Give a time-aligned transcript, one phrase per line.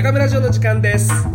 [0.00, 1.28] 中村城の時間ですは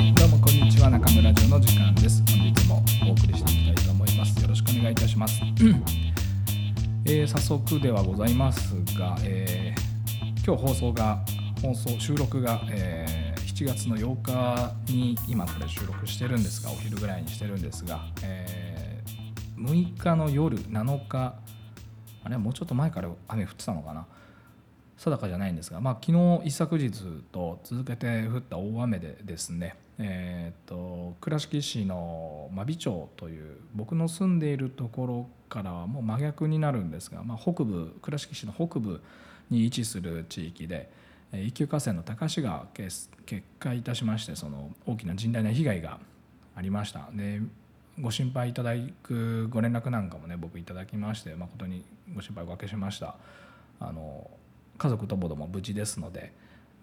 [0.00, 2.22] い、どうもこんにちは中村城の時間です。
[2.26, 4.40] 本日もお送りしていきたいと思います。
[4.40, 5.42] よろしくお願いいたします。
[7.04, 11.18] えー早速ではございますが、えー今日放送が
[11.60, 21.34] 放送収録が、えー7月の8日に今これ収録してるんですがお昼ぐらいにしてるんですが、えー6日の夜7日
[22.24, 24.06] あれもうちょっと前から雨降ってたのかな
[24.98, 26.92] 定かじゃないんですが、まあ、昨日一昨日
[27.32, 39.00] と続けて降った大雨でですね、えー、と倉敷市の真備町という僕の住んでいるところからはもう真逆になるんですが、まあ、北部倉敷市の北部
[39.50, 40.90] に位置する地域で
[41.32, 45.98] 一級河川の高志が決決壊いたしましてその大きな甚大な被害が
[46.56, 47.08] ありました。
[47.12, 47.40] で
[48.00, 48.72] ご心配いただ
[49.02, 53.16] くご連絡なんかもね僕いただきまして誠にご心配おかけしました。
[53.80, 54.30] あの
[54.78, 56.32] 家族ともども無事ですので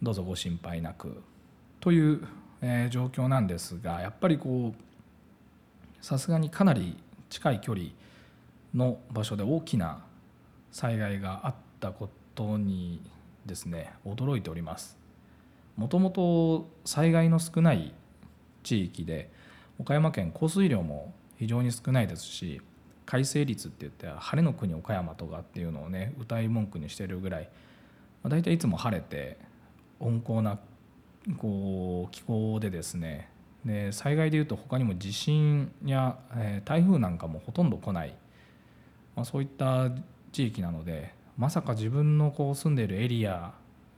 [0.03, 1.23] どうぞご心配なく
[1.79, 2.27] という、
[2.61, 6.97] えー状況なんですがやっぱりこうさすがにかなり
[7.29, 7.87] 近い距離
[8.73, 10.03] の場所で大きな
[10.71, 13.01] 災害があったことに
[13.45, 14.97] ですね驚いております。
[15.77, 17.93] もともと災害の少ない
[18.63, 19.29] 地域で
[19.79, 22.61] 岡山県降水量も非常に少ないですし
[23.05, 27.49] 改正率って言って晴れの国岡山とかっていうのをね歌い文句にしてるぐらい
[28.25, 29.37] まあ大体いつも晴れて
[29.99, 30.57] 温厚な
[31.37, 33.29] こう気候でですね
[33.63, 38.15] で災害でいうと他にも地震や、え台風なんかもほとんど来ない、
[39.15, 39.91] まあ、そういった
[40.31, 43.53] 地域なのでまさか自分のこう住んでいるエリア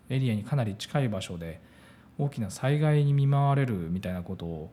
[0.09, 1.61] エリアにかなり近い場所で
[2.17, 4.71] 大きな災害に見舞われるみたいなことを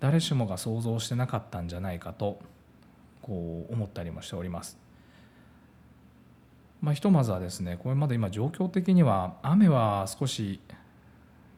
[0.00, 2.38] 誰しもが想像してなかったんじゃないかと
[3.22, 4.83] こう思ったりもしております。
[6.84, 10.60] まあ、ひとまずはですねこれまで今状況的には雨は少し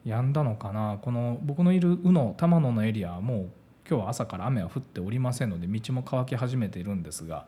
[0.05, 0.99] 止んだのかな。
[1.01, 3.49] この僕のいる宇野玉野のエリアはもう
[3.89, 7.45] 今日は朝から雨は降っておりませんので道も乾き始めているんですが、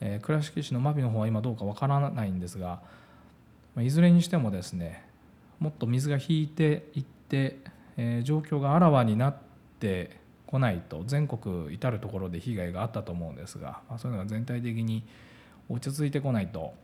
[0.00, 2.80] えー倉敷市の真備の方は今どうかわからないんですが、
[3.76, 5.04] まいずれにしてもですね
[5.60, 7.58] もっと水が引いていって、
[7.96, 9.36] えー状況があらわになっ
[9.78, 10.18] て
[10.48, 15.04] こないと全国至る所で被害があったと思うんですが、まあそういうのが全体的に
[15.68, 16.74] 落ち着いてこないと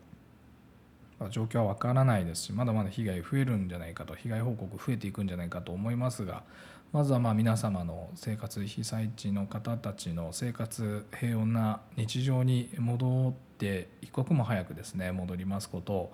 [1.31, 6.43] 状況はわからないですしまだまだ被害増えるんじゃないかと被害報告増えていくんじゃないかと思いますが
[6.93, 16.13] まずはまあ皆様の生活被災地の方たちの生活平穏な日常に戻って一刻も早くですね戻りますことを、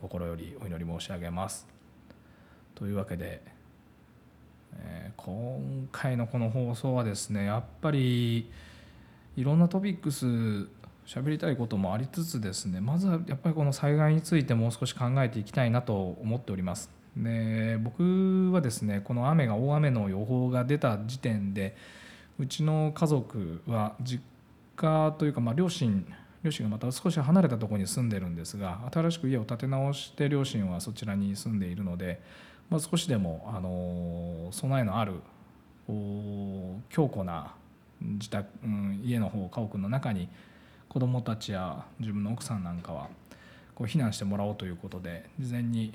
[0.00, 1.66] 心よりお祈り申し上げます。
[2.74, 3.40] というわけで、
[4.74, 8.50] え今回のこの放送はですねやっぱり
[9.36, 10.68] いろんなトピックス
[11.12, 16.88] 喋りたいこともありつつですねまずはやっぱりこの災害についてもう少し考えていきたいなと思っております。
[17.16, 21.74] で僕はですねこの雨が大雨の予報が出た時点で
[22.38, 24.22] うちの家族は実
[24.76, 26.06] 家というかまあ両親
[26.44, 32.20] 両親がまた少し離れたところに住んでるんですが新しく家を建て直して両親はそちらに住んでいるので、
[32.70, 35.14] まあ、少しでもあの備えのある
[36.88, 37.54] 強固な
[38.00, 40.28] 自宅、うん、家の方家屋の中に
[40.90, 43.08] 子どもたちや自分の奥さんなんかは
[43.76, 45.94] こう避難してもらおうということで事前に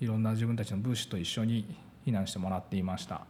[0.00, 3.22] いろんな自分たちの物資と一緒に避難してもらっていました。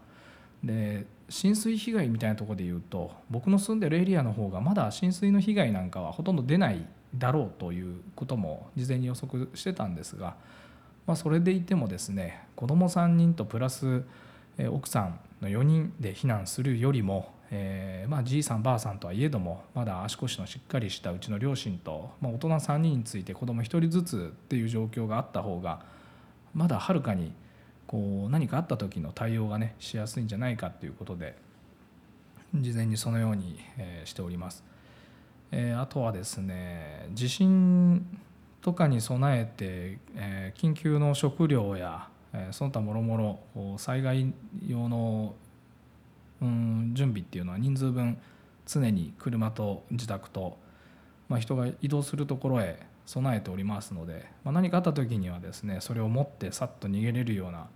[0.64, 6.84] で浸水被害みたいなとこで言うと僕の住んでるエリアの方がまだ浸水の被害なんかはほとんど出ない
[7.14, 10.36] だろうということも事前に予測してたんですが、
[11.06, 14.02] まあ、それでいてもですね子ども3人とプラス
[14.70, 25.80] 奥さんの4人で避難するよりも、えーまあ、じいさんばあさんとはいえどもまだ足腰のしっかりしたうちの両親と、まあ、大人3人について子ども1人ずつっていう状況があった方が
[26.54, 27.32] まだはるかに
[27.86, 31.36] こう何かあった時の対応がねしやすいんじゃないかということで
[32.54, 34.64] 事前にそのように、えーしております。
[35.50, 38.06] えーあとはですね地震
[38.62, 44.32] とかに備えて、えー緊急の食料や、えーその他もろもろ災害
[44.66, 45.34] 用の、
[46.40, 48.18] うん、準備っていうのは人数分
[48.66, 50.58] 常に車と自宅と、
[51.28, 57.66] まあ、人が移動するところへ備えておりますので、まあ、何かあった時にはですねそれを持ってさっと逃げれるような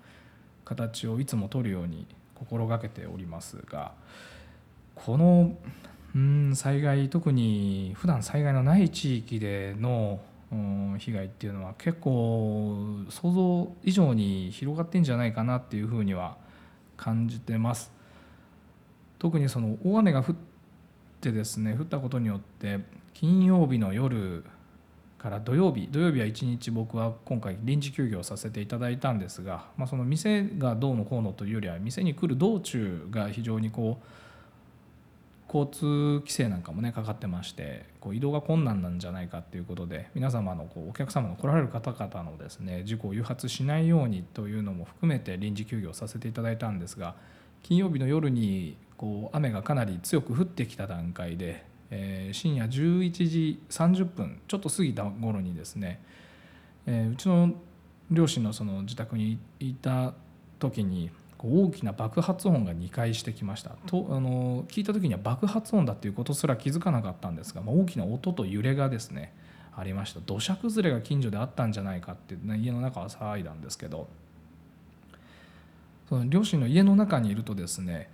[0.64, 3.93] 形をいつも取るように心がけておりますが
[4.94, 5.56] この
[6.14, 10.20] うん災害特に普段災害のない地域での
[10.99, 16.37] 被害っていうのは結構想像以上に広がってんじゃないかなっていうふうには
[16.99, 17.91] 感じてます。
[19.23, 20.37] 特にその大雨が降っ
[21.21, 22.81] てですね降ったことによって
[23.15, 24.45] 金曜日の夜
[25.17, 34.07] から土曜日土曜日は一日僕は今回臨時休業させていただいたんですが、まあ、その店がどうのこうのというよりは店に来る道中が非常にこう
[35.47, 35.85] 交通
[36.19, 47.15] 規制なんかもねかかってましてこう移動が困難なんじゃないかっていうことで皆様のこうお客様の来られる方々のですね事故を誘発しないようにというのも含めて臨時休業させていただいたんですが
[47.63, 56.00] 金曜日の夜にこう雨がかなり強く降ってきた段階で、えー、深夜11時30分ちょっと過ぎた頃にですね、
[56.87, 57.52] えー、うちの
[58.12, 60.14] 両親のその自宅にいた
[60.60, 63.70] 時に大きな爆発音が2回してきました。
[63.87, 69.34] とあの聞いた時には爆発音だっていうことすら気づかなかったんですが、まあ、大きな音と揺れがですね
[69.76, 70.20] ありました。
[70.20, 74.06] 土砂崩れが近所であったんじゃないかって、ね、家の中は騒いだんですけど
[76.08, 78.08] その両親の家の中にいるとですね、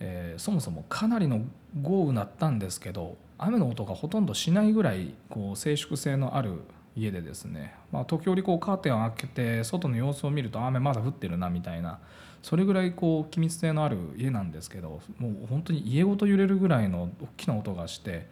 [0.00, 1.42] えー、そもそもかなりの
[1.82, 6.60] 豪雨なったんですけど雨の音がほとんどしないぐらいこう静粛性のある
[6.96, 11.98] 家でですね、まあ、時折こうカーテンを開けて外の様子を見ると雨まだ降ってるなみたいな
[12.42, 18.28] それぐらいこう気密性のある家なんですけどもう本当に家ごと揺れるぐらいの大きな音がして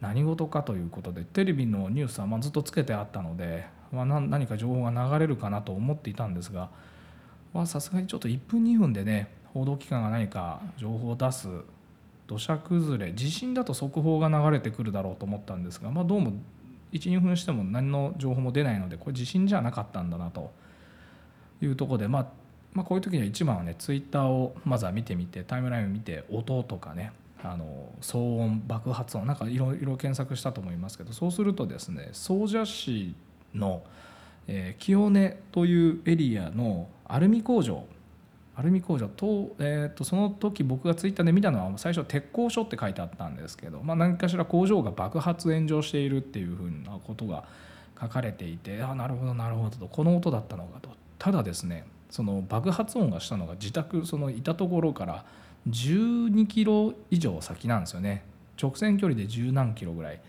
[0.00, 6.68] 何事かということでテレビのニュースはまずっとつけてあったので、まあ、何か情報が流れるかなと思っていたんですが
[7.64, 11.48] さすがにちょっと1分2分でね報道機関が何か情報を出す
[12.26, 16.32] 土砂崩れ地震だと速報が流れてくるだろうと思ったんですが、まあ、どうも
[16.92, 20.50] 12分しても何の情報も出ないのでこれ地震じゃなかったんだなと。
[21.62, 22.26] いうとこで、まあ、
[22.74, 27.12] まあ、こういう時には一番はねツイッターをまずは見てみてタイムラインを見て音とかね
[27.42, 33.14] あの騒音爆発音なんかいろいろ検索したと思いますけどそうするとですね総社市
[33.54, 33.82] の、
[34.48, 37.84] え、清根というエリアのアルミ工場
[38.58, 47.44] アルミ工場と,、えーと、その時僕がツイッターで見たのは最初鉄工所って書いてあったんですけど、まあ、何かしら工場が爆発炎上しているっていうふうなことが
[48.00, 50.90] 書かれていてあなるほどなるほどとこの音だったのかと。
[51.18, 55.24] ただですねその爆発音がしたのが自宅そのいたところから
[55.68, 58.24] 12キロ以上先なんですよね。
[58.60, 60.20] 直線距離で十何キロぐらい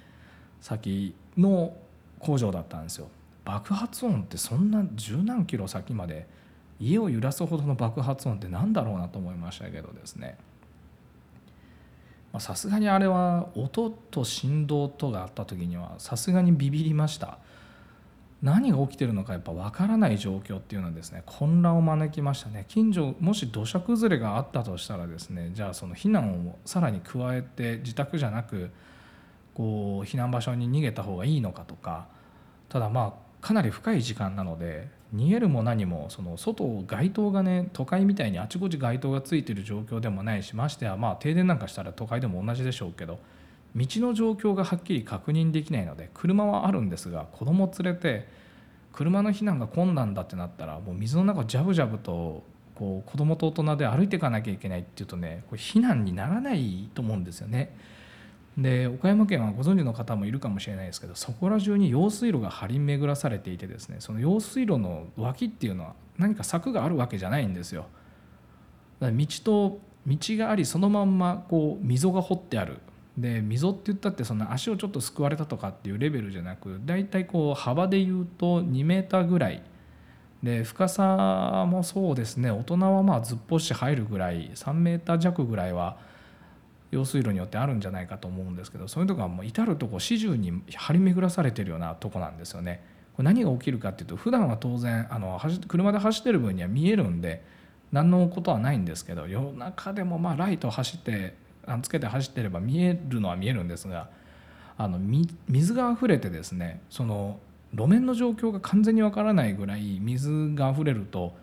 [0.60, 1.74] 先の
[2.20, 3.08] 工場だったんですよ。
[3.46, 6.28] 爆発音ってそんな十何キロ先まで
[6.80, 10.38] 家を揺らすほどの爆発音って何だろうなと思いましたけどですね。
[12.40, 17.40] さすがにあれは音と振動とがあった時にはさすがにビビりました。
[18.44, 22.66] 何が起きてるのかやっぱ分からない状況っていうのはですね混乱を招きましたね。
[22.68, 28.70] 近所もし土砂崩れがあったとしたらですねじゃあその避難をさらに加えて自宅じゃなく
[29.56, 32.08] こう避難場所に逃げた方がいいのかとか
[32.70, 43.20] ただまあかなり深い時間なので逃げるも何もその外街灯がね都会みたいにあちこち街灯がついてる状況でもないしましてはまあ停電なんかしたら都会でも同じでしょうけど
[43.76, 48.28] 道の状況がはっきり確認できないので車はあるんですが子供連れて
[48.92, 52.44] 車の避難が困難だってなったらもう水の中ジャブジャブと
[52.76, 57.76] こう子供と大人で歩いていかなきゃいけないっていうとねこれ避難にならないと思うんですよね。
[58.58, 67.86] で岡山県はご存知の方もいるかもしれないですけどそこら中に用水路が張り巡らされていてですねその用水路の脇っていうのは何か柵があるわけじゃないんですよ。
[69.00, 69.10] 道
[69.44, 72.80] と道がありそのまんまこう溝が掘ってある
[73.16, 79.62] で溝って言ったってその足をちょっとすくわれたとかっていうレベルじゃなく大体こう幅で言うと2メーターぐらい
[80.42, 85.98] で深さもそうですね大人はまあずっぽし入るぐらい3メーター弱ぐらいは
[86.92, 92.84] 用水路によってあるんじゃないかと思うんですけどそういうとこはもう至る所始終に張り巡らされてるようなとこなんですよね。
[93.16, 97.44] これ何が起きるかっていうと普段は当然あの車で走ってる分には見えるんで
[97.92, 101.34] 何のことはないんですけど夜中でもまあライト走って
[101.82, 104.10] つけて走ってれば見えるのは見えるんですが
[104.78, 107.40] あの水が溢れてですねその
[107.74, 111.36] 路面の状況が完全にわからないぐらい水が溢れると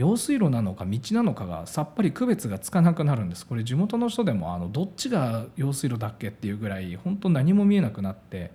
[0.00, 3.46] 用水路なのか道なのかがさっぱり区別がつかなくなるんです。
[3.46, 8.50] これ地元の人でもあのどっちが用水路だっけっていうぐらい本当何も見えなくなって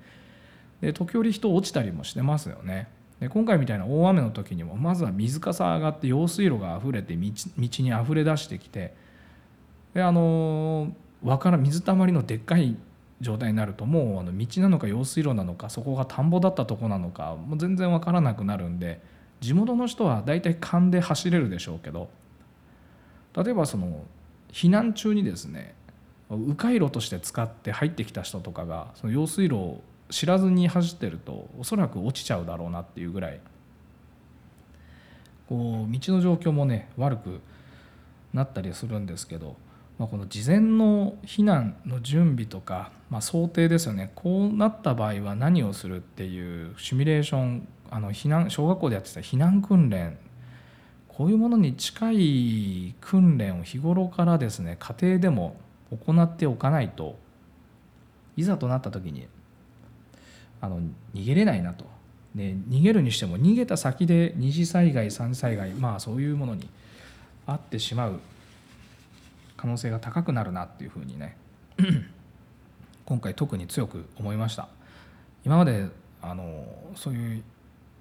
[0.82, 2.88] で時折人落ちたりもしてますよね。
[3.20, 8.96] で今回みたいな大雨の時にもまずは水かさ上がって用水路が溢れて道に溢れ出してきて
[9.94, 12.76] であの輪から水たまりのでっかい
[13.22, 19.00] 状態になるともうあの道なのか用水路なのかそこが田んぼだったとこなのかもう全然分からなくなるんで
[19.46, 22.10] 地元の人は大体勘で走れるでしょうけど
[23.38, 24.04] 例えばその
[24.52, 25.76] 避難中にですね
[26.32, 33.40] 迂回路として使って入ってきた人とかがその用水路を知らずに走ってるとおそらく落ちちゃうだろうなっていうぐらい
[35.48, 37.40] こう道の状況もね悪く
[38.34, 39.56] なったりするんですけど
[39.98, 44.12] まあ、この事前の避難の準備とか、まあ、想定ですよね。
[44.16, 50.18] こうなった場合は何をするっていうシミュレーションあの避難小学校でやってた避難訓練。
[51.18, 55.56] こういうものに近い訓練を日頃からですね家庭でも
[56.06, 57.18] 行っておかないと
[58.36, 59.28] いざとなった時に
[60.60, 60.82] あの
[61.14, 61.86] 逃げれないなと、
[62.34, 66.68] ね、逃げるにしても逃げた先で二次災害三次災害まあそういうものに
[67.48, 68.20] あってしまう
[69.56, 71.38] 可能性が高くなるなっていうふうにね
[73.06, 74.68] 今回特に強く思いました。
[75.46, 75.88] 今まで
[76.22, 76.66] あの
[76.96, 77.44] そういう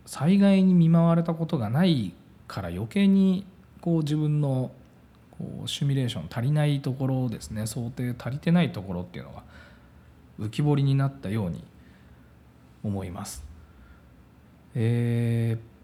[0.07, 2.13] 災害に見舞われたことがない
[2.47, 3.47] から余計に
[3.81, 4.71] こう自分の
[5.39, 9.43] こうシミュレーション足りないところですね想定足りてないところっていうのが
[10.39, 11.65] 浮き彫りになったように
[12.83, 13.45] 思います。
[14.75, 15.75] えー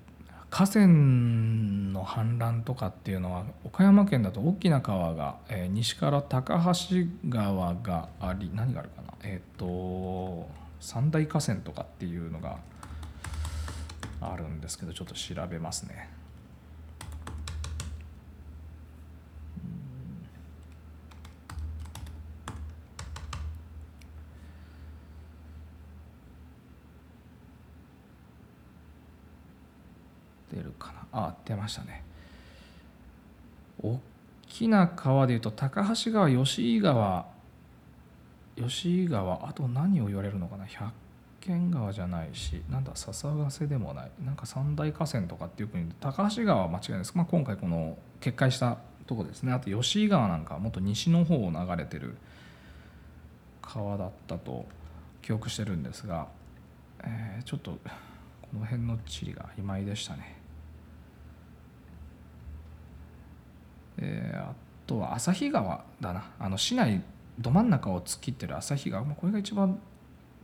[0.50, 10.48] 河川の氾濫とかっていうのは岡山県だと大きな川が、えー、西から高橋川があり何があるかなえっ、ー、と
[10.80, 12.58] 三大河川とかっていうのが
[14.20, 16.10] あるんですけどちょっと調べますね。
[30.52, 31.06] 出るかな？
[31.12, 32.02] あ出ましたね。
[33.82, 33.98] 大
[34.48, 37.24] きな川でいうと高橋川吉井川。
[38.56, 40.66] 吉井川あと何を言われるのかな？
[40.66, 40.92] 百
[41.40, 44.10] 見川じゃないしなんだ笹ヶ瀬でもない。
[44.24, 49.52] なんか三大河川とかっていう国で高橋川は間違いないです、まあ、今回この決壊したとこですね。
[49.52, 52.16] あと吉井川なんかもっと西の方を流れてる
[53.62, 54.66] 川だったと
[55.22, 56.28] 記憶してるんですが、
[57.02, 57.78] えー、ちょっとこ
[58.58, 60.36] の辺の地理が曖昧でしたね。
[63.98, 64.54] えー、あ
[64.86, 66.30] とは旭川だな。
[66.38, 67.02] あの市内
[67.38, 69.78] ど真ん中を突っ切ってる旭川、まあ、これが一番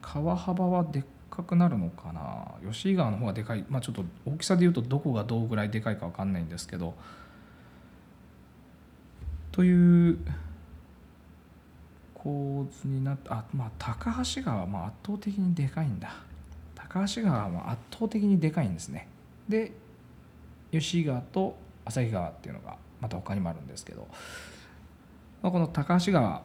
[0.09, 2.71] 川幅はでっかくなるのかな？
[2.73, 6.95] 吉井川の方がでかい、まあ、ちょっと大きさでいうとどこがどうぐらいでかいか分かんないんですけど。
[9.51, 10.19] という
[12.15, 16.15] 構図になってあまあ高橋川はまあ圧倒的にでかいんだ。
[16.75, 19.09] 高橋川は圧倒的にでかいんですね。
[19.49, 19.73] で
[20.71, 24.07] 吉井川と旭川っていうのがまた他にもあるんですけど、
[25.43, 26.43] まあ、この高橋川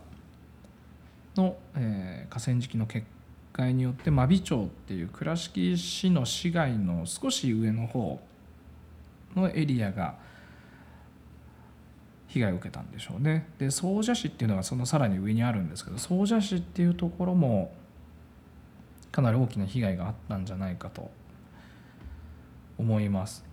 [1.35, 3.05] の、えー、河川敷の決
[3.53, 8.19] 壊によって真備町っていう倉敷市の市街の少し上の方
[9.35, 10.15] のエリアが
[12.27, 13.47] 被害を受けたんでしょうね。
[13.57, 17.73] で総社市っていうのがそのさらに上にあるんですけど総社市っていうところも
[19.11, 21.11] かなり大きな被害があったんじゃないかと
[22.77, 23.50] 思います。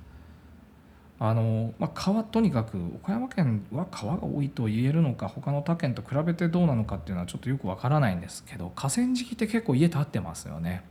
[1.20, 10.84] あのまあ、川とにかく岡山県は川が多いと言えるのか他の他県と比べてどうなのかっていうのはちょっとよくわからないんですけど河川敷って結構家建ってますよね。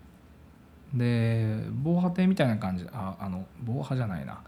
[0.93, 4.41] で防波堤みたいな感じああの防波じゃないなあ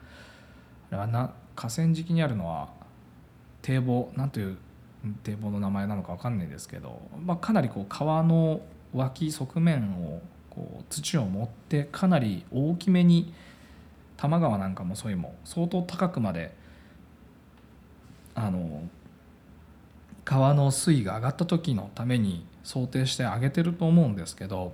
[0.91, 2.69] れはな河川敷にあるのは
[3.61, 4.57] 堤防なんという
[5.23, 8.61] 堤防の名前なのか分かんないですけど、まあ、かなりこう川の
[8.93, 13.33] 脇側面をこう土を持ってかなり大きめに
[14.19, 16.53] 多摩川なんかもそういうも相当高くまで
[18.35, 18.83] あの
[20.25, 24.73] 川の水位が上がった時のために想定して上げてると思うんですけど、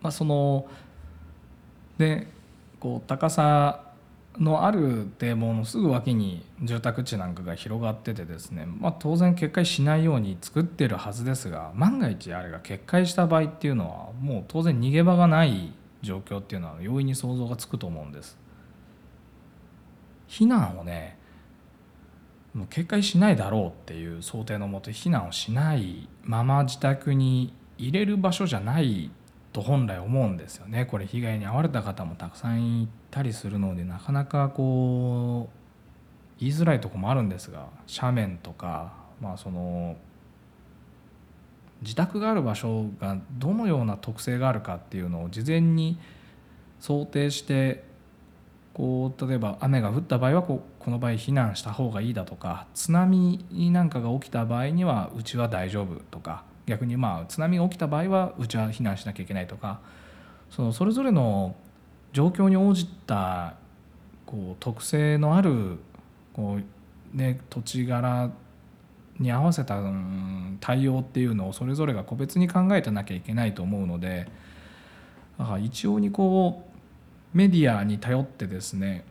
[0.00, 0.68] まあ、その
[1.98, 2.28] で
[2.78, 3.82] こう高さ
[4.38, 15.72] のある堤防のすぐ脇に住宅地なんかが広がっててですね、まあ、当然決壊しないように作ってるはずですが万が一あれが決壊した場合っていうのはもう当然逃げ場がない
[16.06, 18.38] 状況っていうのは容易に想像がつくと思うんです。
[20.28, 21.18] 避難をね
[22.54, 29.10] もう決壊しないだろうっていう想定のもと避難をしないまま自宅に入れる場所じゃない
[29.52, 30.86] と本来思うんですよね。
[30.86, 39.96] これ被害に遭われた方もたくさんいたりするのでなかなかこう言いづらいとこもあるんですが斜面とかまあその
[41.86, 45.96] 自宅がある場所がどのような特性があるかっていうのを事前に
[46.80, 47.84] 想定して
[48.74, 53.38] こう例えば雨が降った場合はここの場合避難した方がいいだとか津波
[53.70, 59.78] なんかが起きた場合にはうちは大丈夫とか逆にまあ津波が起きた場合はうちは避難しなきゃいけないとか
[60.50, 61.54] そのそれぞれの
[62.12, 63.54] 状況に応じた
[64.26, 65.78] こう特性のある
[66.34, 66.58] こ
[67.14, 68.30] う、ね、土地柄
[69.18, 69.80] に合わせた
[70.60, 74.28] 対応っていうのをそれぞれが個別に考えてなきゃいけないと思うので
[75.38, 76.64] だから一応にこ
[77.34, 79.04] うメディアに頼ってですね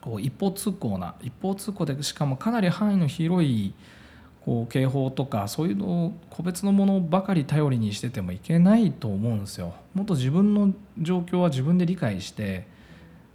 [0.00, 3.74] こう一方通行な一方通行でしかもかなり範囲の広い
[4.44, 9.74] こう警報とかそういうのを個別のものばかり頼りにしててもいけないと思うんですよ。
[9.92, 12.68] もっと自分の状況は自分で理解して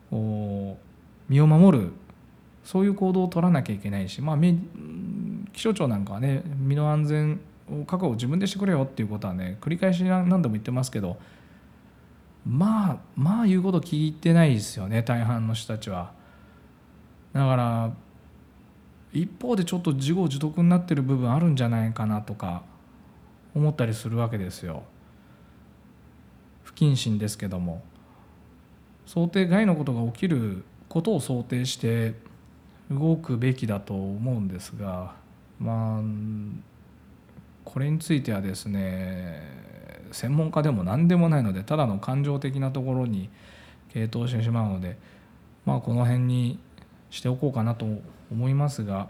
[0.10, 1.92] こう身を守る
[2.64, 4.36] そういう行動を取らなきゃいけないし、まあ、
[5.54, 7.40] 気象庁なんかはね身の安全
[7.70, 11.18] を確保自分でしてくれよっていうことはね繰り返し何度も言ってますけど
[12.46, 16.12] まあまあ言うこと聞いてないですよね大半の人たちは。
[17.34, 17.92] だから
[19.14, 22.64] 一方でちょっと自業自得になってる部分あるんじゃないかなとか
[23.54, 24.84] 思ったりするわけですよ。
[26.64, 27.84] 不謹慎ですけども
[29.06, 32.16] 想定外のことが起きることを想定して
[32.90, 35.16] 動くべきだと思うんですが
[35.62, 36.02] まあ
[37.64, 39.42] これについてはですね
[40.12, 43.30] 専門家でも何でもないのでただの感情的なところに
[43.94, 44.98] 傾倒してしまうので
[45.66, 46.60] まあこの辺に
[47.12, 47.86] しておこうかなと
[48.32, 49.08] 思いますが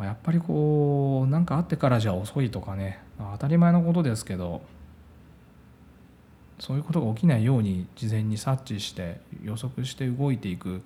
[0.00, 4.62] やっぱりこう何かあってからじゃ遅いとかね当たり前のことですけど
[6.60, 10.82] そういうことが起きないように事前に察知して予測して動いていく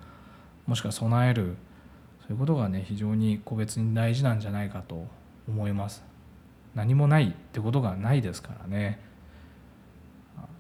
[0.67, 1.57] もしくは備える
[2.23, 5.07] そういうことがね非常に個別に大事なんじゃないかと
[5.49, 6.05] 思います。
[6.75, 8.99] 何もないってことがないですからね、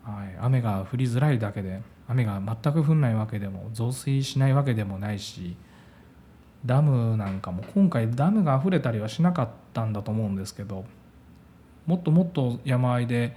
[0.04, 5.56] はい、雨が降りづらいだけで雨が全く降んないわけでも増水しないわけでもないし
[6.66, 10.84] ダムなんかも今回ダムが溢れたりはしなかったんだと思うんですけど
[11.86, 13.36] もっともっと山あいで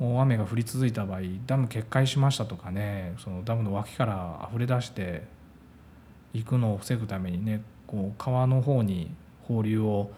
[0.00, 5.22] 大雨が降り続いた場合ダム決壊しましたとかねそのダムの脇から溢れ出して
[6.34, 9.10] 行くのを防ぐためにねこう川の方に
[9.48, 10.10] 放流を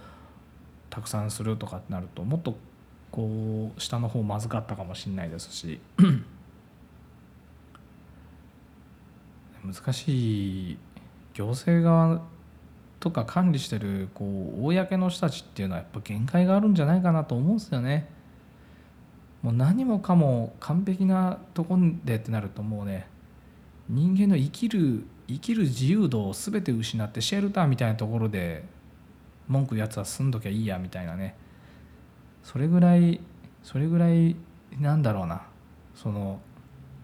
[0.91, 2.57] たくさんするとかってなるともっと
[3.13, 5.79] こう下の方まずかったかもしれないですし
[9.65, 10.79] 難しい
[11.35, 12.23] 行政側
[13.01, 14.25] とか管理してるこ
[14.59, 18.09] う公の人たちっていうのはやっぱ限界があるんじゃないかなと思うんですよね。
[19.43, 23.07] もう何もかも完璧なとこでってなるともうね
[23.89, 28.65] 人間の生きる生きる自由度を全て失ってシェルターみたいなところで
[29.49, 31.37] 文句言うやつは住んどきゃいいやみたいなね。
[32.43, 33.21] それぐらい
[33.63, 34.37] それぐらい
[34.79, 35.43] なんだろうな。
[35.95, 36.41] その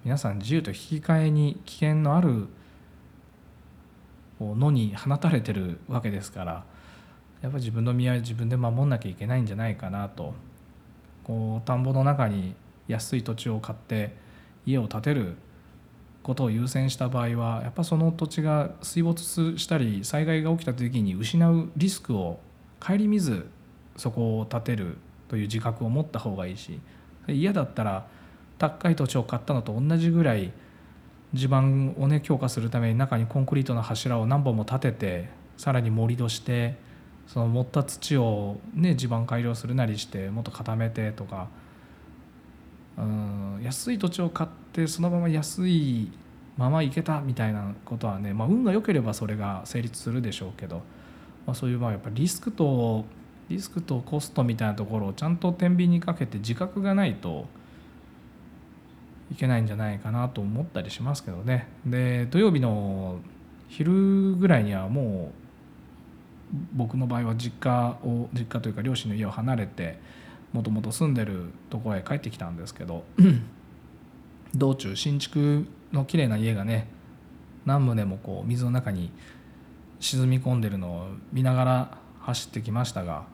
[0.04, 2.46] 皆さん自由と引き換えに危険のある
[4.40, 6.64] 野に放たれてるわけですから
[7.40, 10.35] やっぱ自分の身は自分で守んなきゃいけないんじゃないかなと。
[11.24, 12.54] こう田んぼの中に
[12.88, 14.16] 安い土地を買って
[14.66, 15.37] 家を建てる。
[16.22, 22.40] ことを優先した場合はやっぱその土地が水没したり災害が起きた時に失うリスクを
[22.80, 23.46] 顧みず
[23.96, 24.96] そこを建てる
[25.28, 26.80] という自覚を持った方がいいし
[27.28, 28.06] 嫌だったら
[28.58, 30.52] 高い土地を買ったのと同じぐらい
[31.35, 36.76] 地盤をね強化するために中にコンクリートの柱を何本も立ててさらに盛り土して
[37.26, 41.48] その盛った土をね地盤改良するなりしてもっと固めてとか
[42.98, 46.11] うん安い土地を買ってそのまま安い
[46.57, 50.83] まま行けたみたいなことはね、まあ、運が良ければそれが成立するでしょうけど、
[51.46, 53.05] まあ、そういうまあやっぱリスクと
[53.48, 57.46] リスクとコストみたいなところをちゃんと天秤にかけて自覚がないと
[59.31, 61.68] いけないんじゃないかなと思ったりしますけどね。
[61.87, 63.18] で土曜日の
[63.68, 65.33] 昼ぐらいにはも
[66.55, 69.98] う僕の場合は実家を実家というか両親の家を離れて
[70.53, 73.05] もともと住んでるところへ帰ってきたんですけど
[74.55, 76.88] 道中新築の綺麗な家がね
[77.65, 79.12] 何棟もこう水の中に
[80.01, 83.25] 沈み込んでるのを見ながら走ってきましたが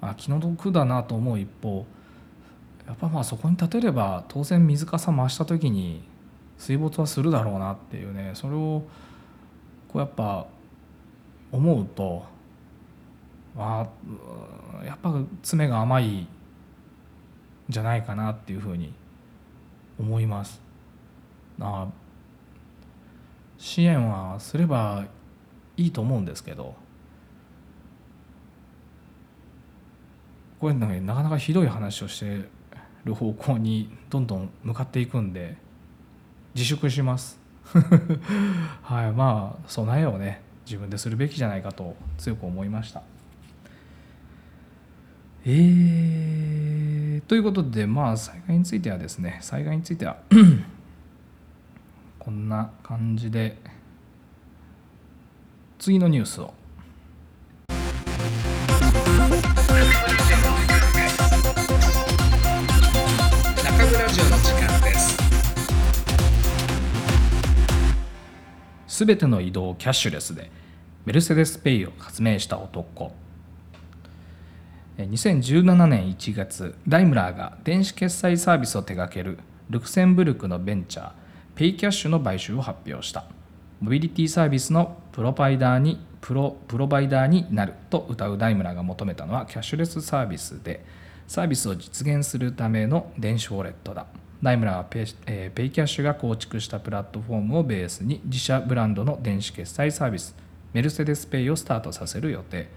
[0.00, 1.84] あ気の毒だなと思う一方
[2.86, 6.02] やっぱまあそこに立てれば当然水かさ増した時に
[6.58, 8.82] 水没はするだろうなっていうねそれを
[9.88, 10.46] こうやっぱ
[11.50, 12.24] 思うと
[13.56, 13.86] あ
[14.84, 16.26] やっぱ爪が甘いん
[17.68, 18.92] じゃないかなっていうふうに
[19.98, 20.60] 思います。
[21.60, 21.88] あ
[23.58, 25.06] 支援はすれば
[25.76, 26.74] いいと思うんですけど
[30.58, 32.48] これねなかなかひどい話をして
[33.04, 35.56] る方向にどんどん向かっていくんで
[36.54, 37.38] 自粛します
[38.82, 43.02] はいまあ備えをね自分でするべきじゃないかと強く思いました
[45.44, 50.18] えー、ということでまあ災害についてはですね災害については
[52.20, 53.56] こんな感じで
[55.80, 56.54] 次のニュースを。
[68.86, 70.48] 全ての移動をキャッシュレスで
[71.04, 73.12] メルセデス・ペイを発明した男
[75.08, 79.38] 2017年1月ダイムラーが電子決済サービスを手掛ける
[79.70, 81.12] ルクセンブルクのベンチャー
[81.54, 83.24] PayCash の買収を発表した。
[83.80, 90.84] モビリティサービスのプロバイダーにプロプロバイダーになると謳うダイムラーが求めたのはキャッシュレスサービスで
[91.26, 94.06] サービスを実現するための電子ウォレットだ。
[94.42, 100.34] ダイムラーはペイ,、え、 PayCash が構築したプラットフォームをベースに自社ブランドの電子決済サービス
[100.72, 102.68] Mercedes pay をスタートさせる予定。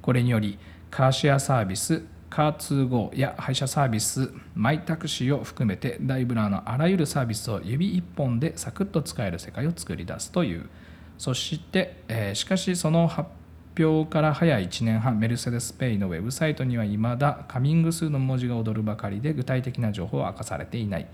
[0.00, 0.58] これにより
[0.90, 10.68] カーシェアサービス car2go や配車サービス mytaxi を含めてダイムラーのあらゆるサービスを指一本でサクッと使える世界を作り出すという。
[11.16, 13.28] そして、えー、しかしその発
[13.78, 21.08] 表から早1年半 Mercedes pay のウェブサイトにはいまだ Coming Soon の文字が踊るばかりで具体的な情報は明かされていない。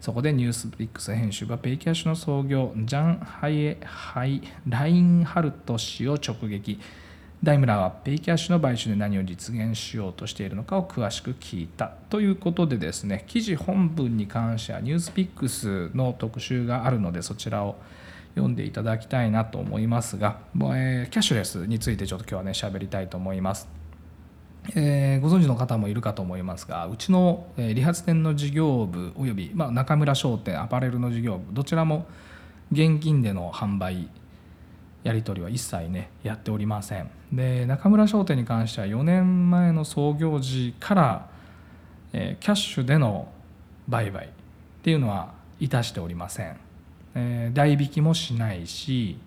[0.00, 6.80] そこで NewsPicks 編集は PayCash の創業ジャン・ハイエハイラインハルト氏を直撃。
[7.42, 17.76] ダイムラーは PayCash の買収で何を実現しようとしているのかを詳しく聞いたということでですね記事本文に関しては NewsPicks の特集があるのでそちらを
[18.34, 23.68] 読んでいただきたいなと思いますが、えー、キャッシュレスについてちょっと今日はね喋りたいと思います。
[24.76, 32.06] えー、ご存知の方もいるかと思いますがうちの、え、理髪店の事業部および、まあ、中村商店アパレルの事業部どちらも
[32.70, 34.10] 現金での販売
[35.02, 37.10] やり取りは一切ねやっておりません。
[37.32, 41.30] で中村商店に関しては4年前の創業時から、
[42.12, 43.28] えー、キャッシュでの
[43.88, 44.28] 売買っ
[44.82, 46.56] ていうのはいたしておりません、
[47.14, 49.18] えー、代引きもしないし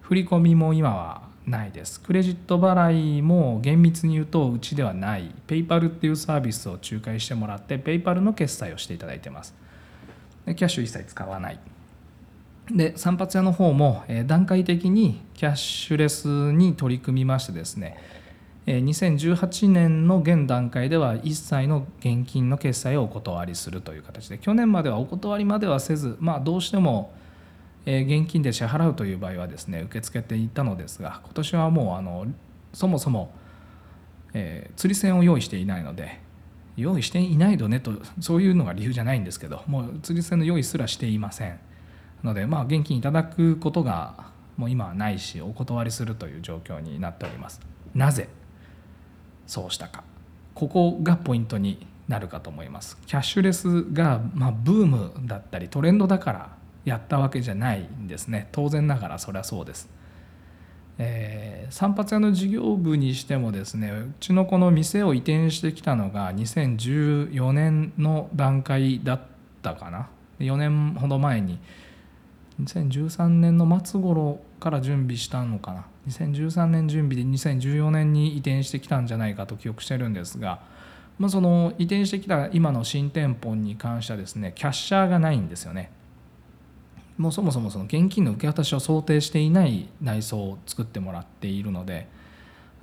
[0.00, 2.00] 振り込みも今はないです。
[2.00, 5.34] クレジット払いも厳密に言うとうちではない。
[5.46, 9.54] ペイパルっていうサービスを仲介してもらってペイパルの決済をしていただいてます。
[10.46, 11.58] でキャッシュ一切使わない。
[12.70, 17.98] で散髪屋の方も段階的にキャッシュレスに取り組みましてですね
[18.66, 27.12] 2018年の現段階では一切の現金の決済をお断りするという形で去年まではお断りまではせずまあどうしても
[27.84, 32.26] 現金で支払うという場合はですね受け付けていたのですが今年はもうあの
[32.72, 33.34] そもそも、
[34.34, 36.20] えー、釣り銭を用意していないので
[36.76, 41.58] 用意していないとねとそういうのが理由じゃないんですけどもう釣り銭の用意すらしていません。
[42.24, 47.60] のでまあ現金いただくことがもう今はないしお断りするという状況になっております。
[47.94, 48.28] なぜ
[49.46, 50.04] そうしたか。
[50.54, 52.98] ここがポイントになるかと思います。
[53.06, 58.48] キャッシュレスがまあブームだったりトレンドだからやったわけじゃないんですね。
[58.52, 59.88] 当然ながらそれはそうです。
[60.98, 69.20] えー、散髪屋の事業部にしてもですねうちのこの店を移転してきたのが2014年の段階だっ
[69.62, 70.08] たかな。
[70.38, 71.58] 4年ほど前に
[72.60, 75.86] 2013年の末頃から準備したのかな。
[76.08, 80.60] 2013年準備で2014年に移転してきたんじゃないかと記憶してるんですが、
[81.18, 85.90] まあ、その移転してきた今の新店舗に関してはですねキャッシャーがないんですよね。
[87.18, 92.08] もうそもそもその現金の受け渡しを想定していない内装を作ってもらっているので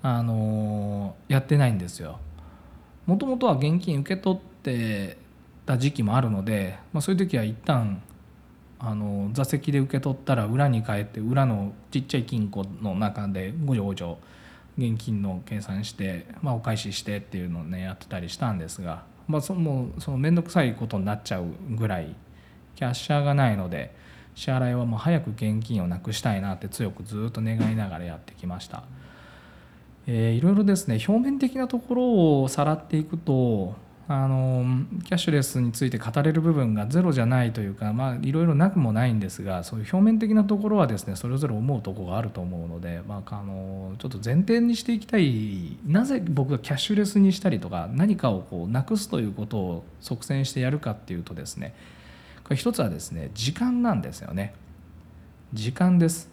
[0.02, 2.20] あのやってないんですよ。
[3.06, 5.18] もともとは現金受け取って
[5.66, 8.02] た時期もあるので、まあ、そういう時は一旦
[8.80, 14.18] あの座席で受け取ったら裏に帰って裏のちっちゃい金庫の中でごじょごじょ
[14.78, 22.16] 現金の計算して、まあ、お返ししてっていうのをねやってたりしたんですが、まあ、その面倒くさいことになっちゃうぐらい
[22.76, 23.94] キャッシャーがないので
[24.36, 28.84] 支払いはもう早く現金をなくしたいなって強くずっと願いながらやってきました。
[30.08, 33.76] えー、いろいろですね表面的なところをさらっていくと
[34.12, 34.66] あの
[35.04, 45.78] キャッシュレスについて語れる部分がゼロじゃないというかまあいろいろなくもないんですがそういう表面的なところはですねそれぞれ思うところがあると思うので、まあ、あのちょっと前提にしていきたい。
[45.86, 51.76] なぜ僕がキャッシュレスにしたりとか何かをこうなくすということを即戦してやるかっていうとですね
[52.44, 54.56] これ一つはですね時間なんですよね。
[55.54, 56.32] 時間です。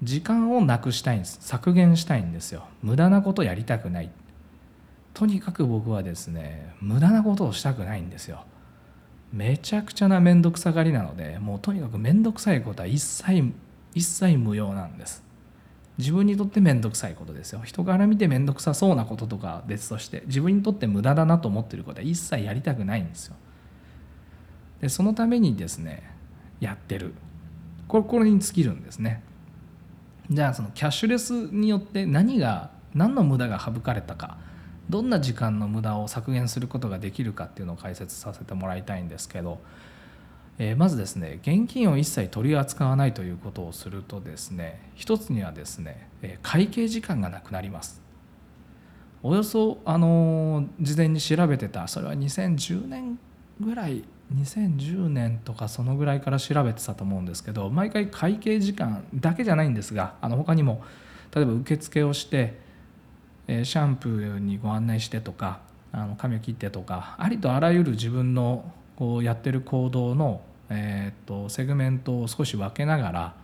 [0.00, 1.38] 時間をなくしたいんです。
[1.40, 2.68] 削減したいんですよ。
[2.84, 4.10] 無駄なことやりたくない。
[5.14, 8.44] とにかく僕はですね無駄なことをしたくないんですよ。
[9.32, 13.52] めちゃくちゃな面倒くさがりなのでもうとにかく面倒くさいことは一切
[13.94, 15.24] 一切無用なんです。
[15.96, 17.62] 自分にとって面倒くさいことですよ。
[17.64, 23.36] 人から見て面倒くさそうなこととか別として自分にとって無駄だなと思ってることは一切やりたくないんですよ。
[24.80, 26.02] でそのためにですね
[26.58, 27.14] やってる。
[27.86, 29.22] これこれに尽きるんですね。
[30.28, 34.38] じゃあそのキャッシュレスによって何が何の無駄が省かれたか。
[34.90, 39.58] どんな時間の無駄を削減することができるかっていうのを解説させてもらいたいんですけど
[40.58, 46.08] えーまずですね現金を一切取り扱わないということをするとですね一つにはですね
[46.42, 48.02] 会計時間がなくなります。
[49.26, 53.18] およそあの事前に調べてたそれは2010年
[53.58, 60.82] ぐらい2010年とかそのぐらいから調べてたと思うんですけど毎回会計時間だけじゃないんですがあの他にも
[61.34, 62.60] 例えば受付をして、
[63.46, 65.60] えーシャンプーにご案内してとか
[65.92, 73.34] あの髪を切ってとかありとあらゆる自分のこうやってる行動の、えっとセグメントを少し分けながら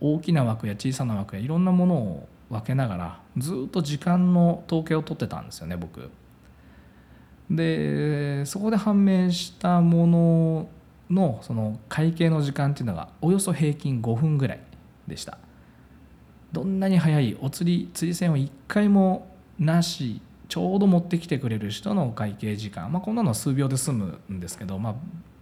[0.00, 6.10] 大きな枠や小さな枠やいろんなものを分けながらずっと時間の統計を取ってたんですよね僕。
[7.50, 10.68] でそこで判明したもの
[11.10, 14.60] のその会計の時間っていうのがおよそ平均5分ぐらい
[15.06, 15.38] でした
[16.52, 24.94] どんなに早いお釣り釣り銭を1回もなしちょうど持ってきてくれる人のお会計時間、まあ、こんなのは数秒で済むんですけど、まあ、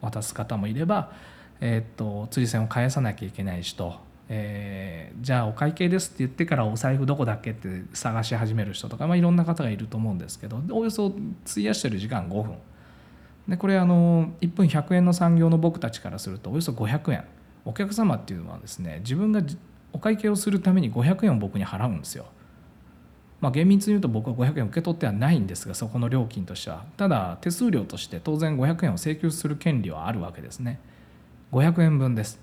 [0.07, 1.12] 渡す方もいれば、
[1.61, 3.95] えーと釣り銭を返さなきゃいけない人、
[4.29, 11.12] えーじゃあお会計ですって言ってからお財布どこだっけって探し始める人とか、まあ、いろんな方がいると思うんですけどおよそ
[11.51, 12.57] 費やしてる時間5分。
[13.49, 17.25] でこれあの1分100円の産業の僕たちからするとおよそ500円。
[17.64, 19.40] お客様っていうのはですね自分が
[19.96, 22.26] お会計をするために500円を僕に払うんですよ。
[23.40, 26.85] まあ、厳密に言うと僕は500円受け取ってはないんですがそこの料金としては。
[26.98, 30.80] ただ手数料として当然500円を請求する権利はあるわけですね。
[31.52, 32.38] 500円分です。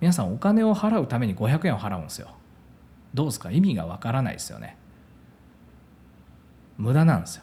[0.00, 2.28] 皆さんお金を払うために500円を払うんですよ。
[3.12, 3.50] どうですか？
[3.50, 4.76] 意味がわからないですよね。
[6.78, 7.42] 無駄なんですよ。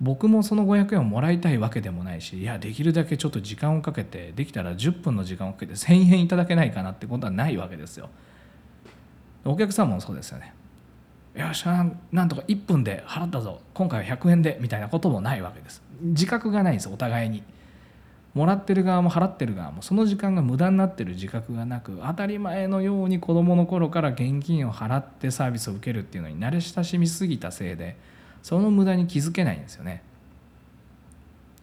[0.00, 8.08] 僕もその500円をもらいたいわけでもないしいやできるだけちょっと時間をかけてできたら10分の時間をかけて1000円いただけないかなってことはないわけですよ。
[9.44, 10.54] お客さんもそうですよね。
[11.34, 13.60] よっしゃなんとか1分で払ったぞ。
[13.74, 15.82] 今回は100円でみたいなこともないわけです。
[16.02, 17.42] 自覚がないんですお互いに。
[18.34, 27.96] もらってる側も払ってる側もその時間が無駄になってる自覚がなく当たり前のように子どもの頃から現金を払ってサービスを受けるっていうのに慣れ親しみすぎたせいで
[28.42, 30.02] その無駄に気づけないんですよね。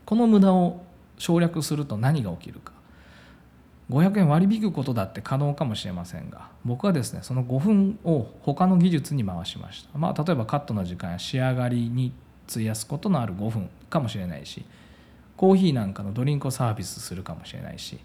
[0.06, 0.84] この無駄を
[1.18, 2.74] 省略すると何が起きるか。
[3.90, 9.98] 500円割り引くことだって可能かもしれませんが僕はですねその5分を他の技術に回しました。
[9.98, 12.12] まあ例えばカットの時間や仕上がりに
[12.50, 14.66] 費やすことのある5分かもしれないし
[15.38, 18.00] コーヒーなんかのドリンクをサービスするかもしれないし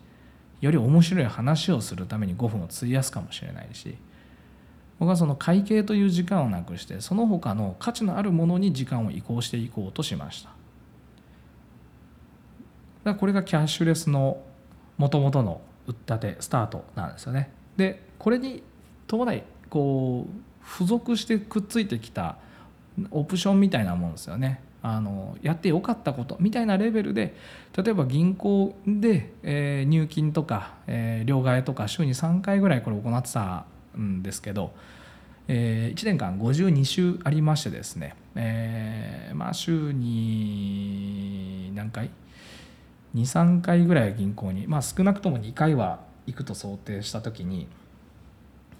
[0.60, 3.96] より面白い話をするために5分を費やすかもしれないし
[4.98, 10.50] 僕はその会計という時間をなくしてその他の価値のあるものに時間を移行していこうとしました。
[10.50, 10.58] だか
[13.04, 14.40] らこれがキャッシュレスの
[14.96, 17.50] もともとの打ったてスタートなんですよね。
[17.76, 18.62] でこれに
[19.06, 22.36] 伴いこう付属してくっついてきた
[23.10, 24.60] オプションみたいなもんですよね。
[24.84, 27.36] あのやってよかったことみたいなレベルで
[27.76, 33.64] 例えば銀行で、えー入金とか、えー両替とか週に3回ぐらいこれ行ってた
[33.96, 34.72] んですけど、
[35.46, 42.10] え1年間52週ありましてですね、えーまあ週に何回？
[43.14, 47.68] 23回ぐらい銀行にまあ少なくとも2回は行くと想定した時に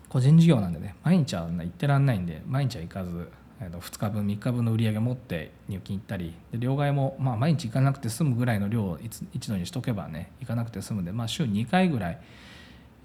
[0.09, 3.29] 個人事業なんでね毎日は行ってらんないんで毎日は行かず
[3.61, 8.99] 2日分3日分の売り上げ持って入金行ったりで両替もまあ毎日行かなくて済むぐらいの量を
[9.33, 12.19] 一度にしとけばね行かなくて済むんで、まあ、週2回ぐらい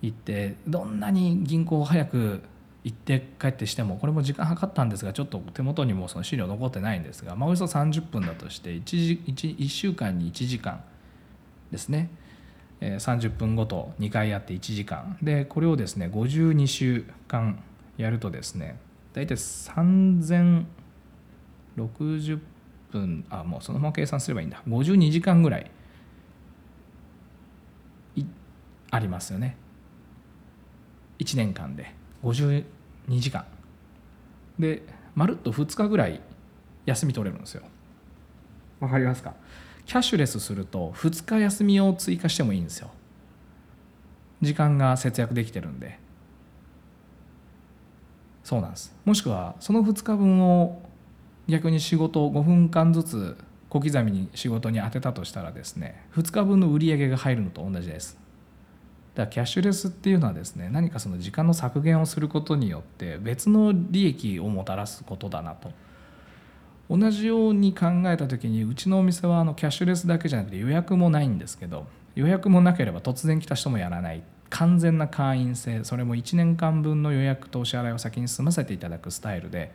[0.02, 2.42] 行ってどんなに銀行早く
[2.84, 10.84] 行って帰ってしてもこれも時間計ったんですがちょっと手元にもその資料残ってないんですが、まあ、およそ30分だとして 1, 時 1, 1週間に1時間
[11.72, 12.10] ですね、
[12.80, 15.18] 30分ごと2回やって1時間。
[15.22, 17.64] でこれをですね52週間
[17.98, 18.80] やるとですね
[19.14, 20.66] 大体3060
[22.92, 24.62] 分あもうそのまま計算すればいいんだ。
[24.68, 25.72] 52時間ぐらい
[28.16, 28.24] い
[28.92, 29.58] ありますよね。
[31.20, 31.94] 1年間で。
[32.24, 32.64] 52
[33.20, 33.46] 時間。
[34.60, 34.84] で
[35.16, 36.22] まるっと2日ぐらい
[36.86, 37.64] 休み取れるんですよ。
[38.80, 39.34] わかりますか？
[39.88, 42.90] キャッシュレスすると2日休みを追加してもいいんですよ。
[44.42, 45.98] 時間が節約できてるんで。
[48.44, 48.94] そうなんです。
[49.06, 50.82] もしくはその2日分を
[51.48, 53.38] 逆に仕事を5分間ずつ
[53.70, 58.18] 小刻みに仕事に当てたとしたらですね2日分の売り上げが入るのと同じです。
[59.16, 65.72] だからキャッシュレスっていうのはですね何かその時間の削減をすることによって別の利益をもたらすことだなと。
[66.90, 74.24] 同じように考えた時にうちのお店はあのキャッシュレスだけじゃなくて予約もないんですけど予約もなければ突然来た人もやらない。
[74.50, 75.84] 完全な会員制。
[75.84, 79.74] それも1年間分の予約とお支払いを先に済ませていただくスタイルで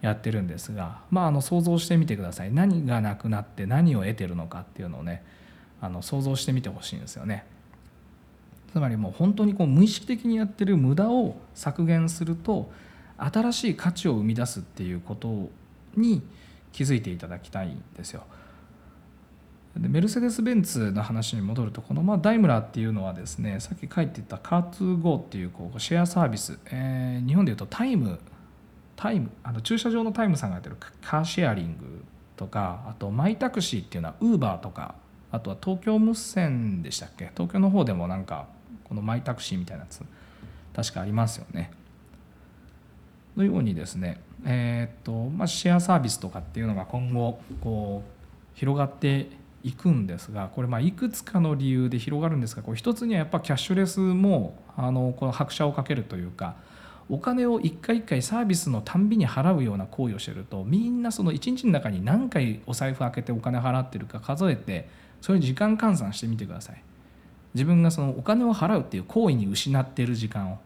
[0.00, 2.52] やってるんですがまああの想像してみてください。
[2.52, 5.22] 何がなくなって何を得てるのかっていうのをね
[5.80, 7.44] あの想像してみてほしいんですよね。
[8.72, 12.70] つまりもう本当にこう無意識的にやってる無駄を削減すると
[13.18, 15.48] 新しい価値を生み出すっていうこと
[15.96, 16.22] に
[16.76, 18.24] 気づいていただきたいんですよ。
[19.76, 28.18] でメルセデス・ベンツの話に戻るとこのまあダイムラーっていうのはですねさっき書いてたカートゥーゴーっていうこうシェアサービス、えー、日本でいうとタイム
[28.94, 32.04] タイムあの駐車場のタイムさんがやってるカーシェアリング
[32.36, 34.94] とかあとマイタクシーっていうのはウーバーとか
[35.30, 37.30] あとは東京無線でしたっけ？
[37.34, 38.46] 東京の方でもなんか
[38.84, 40.00] このマイタクシーみたいなやつ
[40.74, 41.70] 確かありますよね。
[43.36, 49.28] のようにですね、えー、とまあ、シェアサービスとかっていうのが今後こう広がって
[49.62, 56.56] いくんですがこれまいくつかの理由で広がるんですがこれ一つにはやっぱキャッシュレスもあのこの拍車をかけるというか
[57.08, 64.88] お金を一回一回サービスのたんびに払うような行為をしてるとみんなその一日の中に何回お財布開けてお金払ってるか数えて
[65.20, 66.82] それ時間換算してみてください。
[67.54, 70.58] 自分がそのお金を払うっていう行為に失っている時間を。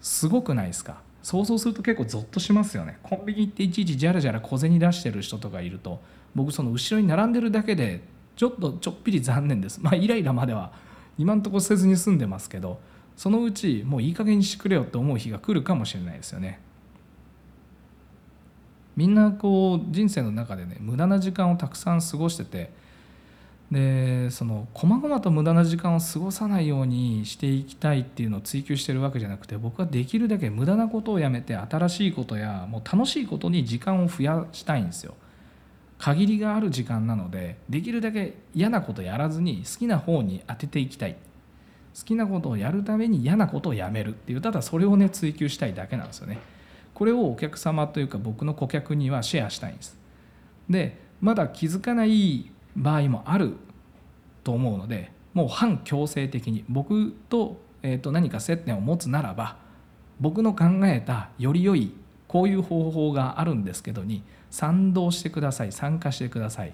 [0.00, 1.02] すごくないですか？
[1.22, 2.98] 想像すると結構ゾッとしますよね。
[3.02, 6.00] コンビニ行っていちいちじゃらじゃら小銭出してる人とかいると
[6.34, 8.00] 僕その後ろに並んでるだけで
[8.36, 9.80] ちょっとちょっぴり残念です。
[9.82, 10.72] まあイライラまでは
[11.18, 12.80] 今んとこせずに済んでますけど
[13.16, 16.60] そのうちもういい加減にしてくれよって思う日が来るかもしれないですよね。
[18.96, 22.70] みんなこう人生の中でね無駄な時間をたくさん過ごしてて
[23.70, 35.14] でその細々と無駄な時間を過ごさないようにしていきたいっていうのを追求してるわけじゃなくて僕はできるだけ無駄なことをやめて新しいことやもう楽しいことに時間を増やしたいんですよ。
[35.98, 41.16] 限りがある時間なのでできるだけ嫌なことやらずに好きな方に当てていきたい。
[41.96, 46.38] 好きなことをやるために嫌なことをやめるっていうただそれをね追求したいだけなんですよね。
[46.94, 49.96] これをお客様というか僕の顧客にはシェアしたいんです。
[50.68, 53.56] でまだ気づかない場合もある
[54.44, 59.56] と思うのでもう反強制的に僕と,、えー、と何か接点を持つならば
[60.20, 61.92] 僕の考えたより良い
[62.28, 66.72] こういう方法があるんですけどに賛同してください参加してくださいっ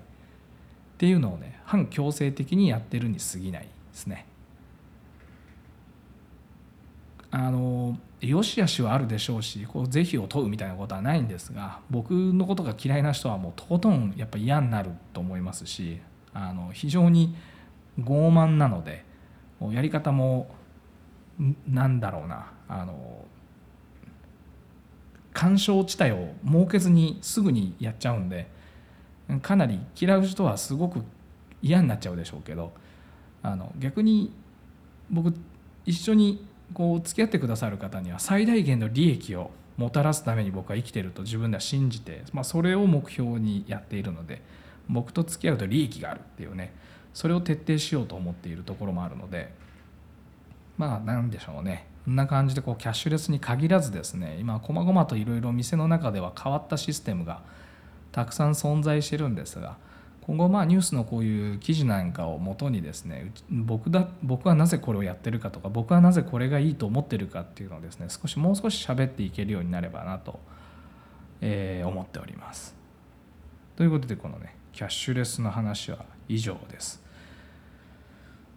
[0.99, 4.27] ていうのをね反強制的にやってるに過ぎないですね。
[7.31, 16.01] あの良し悪しはあるでしょうしこう是非を問うみたいなことはないんですが僕のことが嫌いな人はもうとことんやっぱ嫌になると思いますし
[16.33, 17.37] あの非常に
[18.01, 19.05] 傲慢なので
[19.71, 20.49] やり方も
[21.69, 23.25] なんだろうなあの
[25.33, 28.49] 干渉地帯を設けずにすぐにやっちゃうんで
[29.43, 31.03] かなり嫌う人はすごく
[31.61, 32.73] 嫌になっちゃうでしょうけど
[33.43, 34.33] あの逆に
[35.11, 35.35] 僕
[35.85, 44.43] 一緒にこう付き合ってくださる方には最大限の利益をもたらすために僕は生きていると自分では信じて、まあ、それを目標にやっているので
[44.89, 46.73] 僕と付き合うと利益があるっていうね。
[47.13, 49.51] それを徹底しようと思っているところもあるので
[50.77, 51.87] まあ何でしょうね。
[52.05, 57.43] こんな感じでこうキャッシュレスに限らずですね今こまごまといろいろ店の中では変わったシステムが
[58.13, 59.77] たくさん存在してるんですが
[60.27, 70.41] 今後まあニュースのこういう記事なんかをもとにですね僕だ僕はなぜこれをやってるかとか僕はなぜこれがいいと思ってるかっていうのをですね少しもう少し喋っていけるようになればなと、
[71.41, 72.75] えー、思っております。
[73.77, 77.01] ということでこのねキャッシュレスの話は以上です。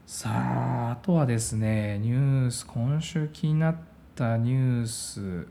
[0.07, 3.75] さああとはですねニュース今週気になっ
[4.15, 5.47] たニュース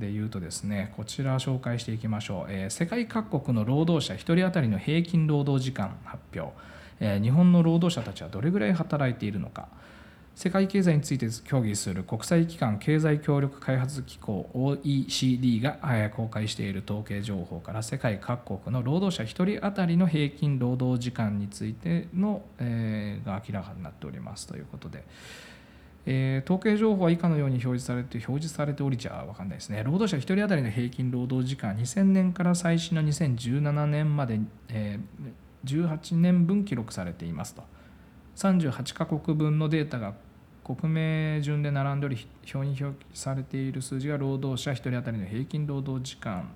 [0.00, 6.52] で言うとですねこちら紹介していきましょう、えー、世界各国の労働者1人当たりの平均労働時間発表、
[6.98, 9.68] えー、日本の労働者たちはどれぐらい働いているのか。
[10.36, 15.78] 世界経済について協議する国際機関経済協力開発機構 OECD が
[16.16, 25.04] 公開している統計情報から世界各国の労働者1人当たりの平均労働時間についての、えー、が明らかになっておりますということで、
[26.06, 29.82] えー、統計情報は以下のように表示されて表示されておりじゃ分かんないですね。
[29.84, 37.62] 労働者1人当たりの平均労働時間2000年から最新の2017年まで、えー、18年分記録されていますと。
[38.36, 40.14] 38カ国分のデータが
[40.64, 46.48] 国名順で並んでおり表に表記されている数字が労働者1人当たりの平均労働時間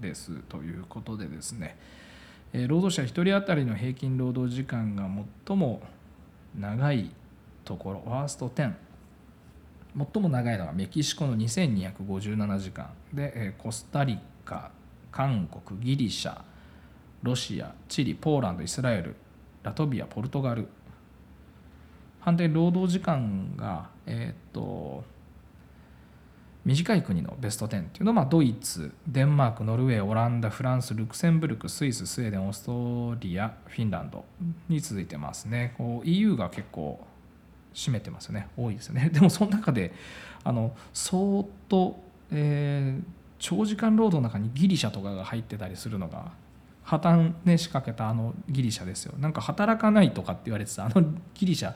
[0.00, 1.76] ですということでですね。
[2.68, 5.08] 労働者1人当たりの平均労働時間が
[5.46, 5.82] 最も
[6.58, 7.10] 長い
[7.64, 8.72] ところワースト10
[10.12, 12.90] 最も長いのはメキシコの2257時間。
[13.12, 14.70] でコスタリカ
[15.12, 16.40] 韓国ギリシャ
[17.22, 19.14] ロシアチリポーランドイスラエル
[19.62, 20.68] ラトビアポルトガル。
[22.20, 25.04] 反対労働時間がえ、っと
[26.64, 34.24] 短い国のベスト10っていうのは、ドイツデンマークノルウェーオランダフランスルクセンブルクスイススウェーデンオーストリアフィンランド
[34.70, 35.74] に続いてますね。
[35.76, 37.06] こう EU が結構
[37.74, 38.48] 占めてますよね。
[38.56, 39.10] 多いですよね。
[39.12, 39.92] でもその中で
[40.44, 42.00] あの相当、
[42.30, 43.02] えー、
[43.38, 46.32] 長時間労働の中にギリシャとかが入ってたりするのが
[46.82, 49.14] 破綻ね仕掛けたあのギリシャですよ。
[49.18, 50.86] なんか働かないとかって言われてた。
[50.86, 51.04] あの
[51.34, 51.74] ギリシャ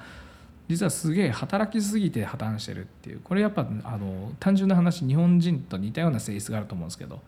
[0.69, 3.21] 実はすげえ働きすぎて破綻してるっていう。
[3.21, 7.21] これやっぱあの単純な話日本人と似たような性質があると思うんですけど。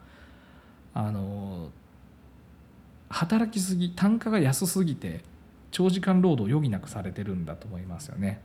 [0.92, 1.70] あの
[3.08, 5.20] 働きすぎ単価が安すぎて
[5.70, 8.40] 長時間労働を余儀なくされてるんだと思いますよね。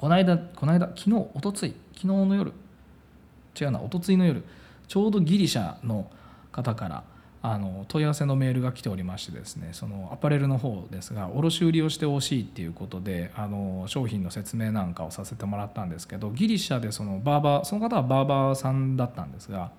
[0.00, 2.52] この間この間昨日おとつい昨日の夜
[3.60, 4.42] 違うなおとついの夜
[4.88, 6.10] ちょうどギリシャの
[6.50, 7.04] 方から
[7.42, 19.70] あの問い合わせのメールが来ておりましてですねそのアパレルの方ですが卸売りをしてほしいっていうことであの商品の説明なんかをさせてもらったんですけどギリシャでそのバーバーその方はバーバーさんだったんですが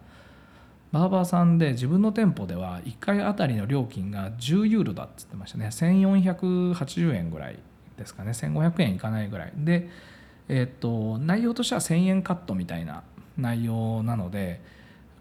[0.92, 5.68] バーバーさんで自分の店舗では1回あたりの料金が10ユーロだっつってましたね。
[5.68, 7.60] 1480円ぐらい
[7.98, 8.32] ですかね。
[8.32, 9.54] 1500円いかないぐらい。
[9.56, 9.90] で、
[10.48, 13.04] え、っと内容としては1000円カットみたいな
[13.38, 14.62] 内容なので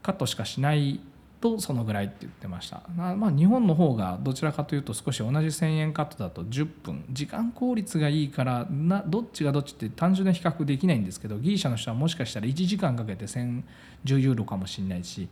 [0.03, 1.01] カットしかしない
[1.41, 2.83] とそのぐらいって言ってました。
[2.97, 15.29] まあ日本の方がどちらかというと少し同じ1000円カットだと10分時間効率がいいからなどっちがどっちって単純な比較できないんですけどギリシャの人はもしかしたら1時間かけて1010ユーロかもしれないし、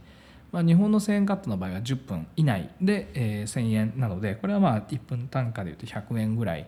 [0.50, 6.66] まあ、日本の1000円カットの場合は10分以内で、えー、1000円なのでこれはまあ1分単価でいうと100円ぐらい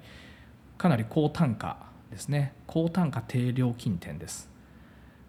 [0.76, 2.52] かなり高単価ですね。
[2.66, 4.48] 高単価低料金店です。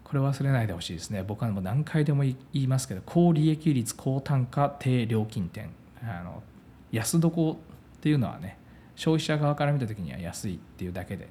[0.04, 1.22] これ忘れないでほしいですね。
[1.22, 5.70] 僕はもう何回でも言いますけど高利益率高単価低料金店。
[6.02, 6.42] あの
[6.90, 7.56] 安床っ
[8.00, 8.58] ていうのはね
[8.96, 11.28] 消費者側から見た時には安いっていうだけで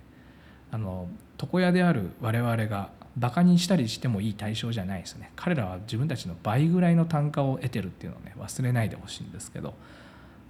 [0.72, 1.08] あの
[1.40, 5.32] 床屋である我々がバカにしたりしてもいい対象じゃないですね。
[5.36, 9.74] 彼らは自分たちの倍ぐらいの単価を得てるっていうのをね忘れないでほしいんですけど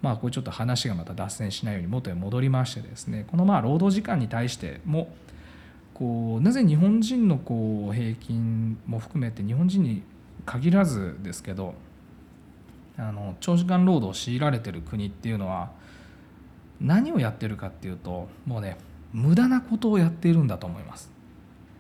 [0.02, 5.14] まあこれちょっと話がまた脱線しないように元へ戻りましてですねこのまあ労働時間に対しても
[5.94, 10.04] こうなぜ日本人のこう平均も含めて日本人に
[10.46, 11.76] 限らずですけど
[12.98, 15.72] あの長時間労働を強いられてる国っていうのは
[16.80, 18.78] 何をやってるかっていうともうね
[19.14, 21.12] 無駄なことをやっているんだと思います。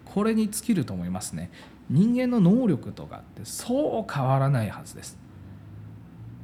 [0.05, 1.49] これに尽きると思いますね。
[1.89, 5.17] 人間の能力とかってそう変わらないはずです。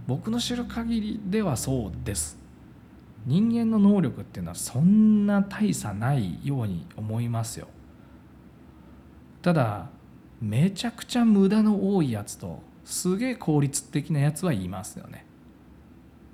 [0.08, 2.38] 僕の知る限りではそうです。
[3.26, 7.68] 人間の能力っていうのはそんな大差ないように思いますよ。
[9.42, 9.90] ただ
[10.42, 15.26] めちゃくちゃ無駄の多いやつとすげえ効率的なやつは言いますよね。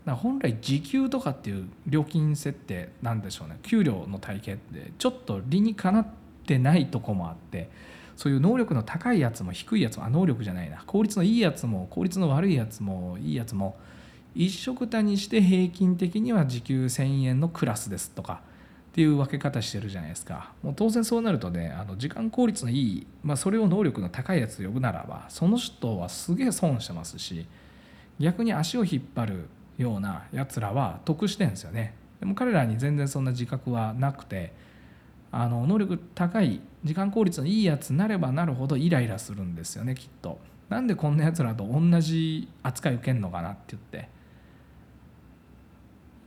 [0.05, 3.57] だ本来時給とかっていう料金設定なんでしょうね。
[3.63, 6.07] 給料の体系ってちょっと理にかなっ
[6.45, 7.69] てないとこもあって
[8.15, 10.83] そういう能力の高いやつも低いやつもあ能力じゃないな。
[10.85, 13.75] 効率のいいやつも効率の悪いやつもいいやつも
[14.35, 18.41] 一食単にして平均的には時給1,000円のクラスですとか
[18.91, 20.51] っていう分け方してるじゃないですか。
[20.61, 27.47] もう当然そうなるとねあの時間効率のいい、まあ、それを能力の高いやつ呼ぶならばその人はすげえ損してますし
[28.19, 31.95] 逆に足を引っ張るようなやつらは得してんですよね。
[32.19, 34.53] でも彼らに全然そんな自覚はなくて
[35.35, 40.37] あの能力高い時間効率のいいやつになればなるほどイライラするんですよねきっと。
[40.69, 44.09] なんでこんなやつらと同じ扱い受けんのかなって言って。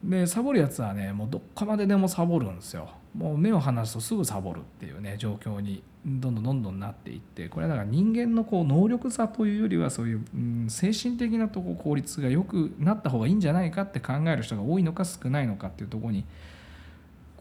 [0.03, 2.91] でサボるやつはねもうどっかまででもサボるんですよ。
[3.17, 7.49] もう目を離すとすぐサボるっていうね状況にどんどんどんどんなっていって。
[7.49, 16.25] これはだから人間のこう能力差というよりはそういう、うん、精神的なとこ効率が良くなった方がいいんじゃないかって考える人が多いのか少ないのかっていうとこに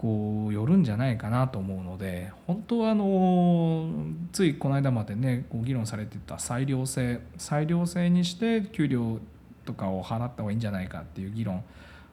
[0.05, 3.89] こうよるんじゃないかなと思うので本当はあの
[4.31, 9.17] ついこの間までねこう議論されてた裁量制裁量制にして給料
[9.65, 11.63] とかを払った方がいいんじゃないかっていう議論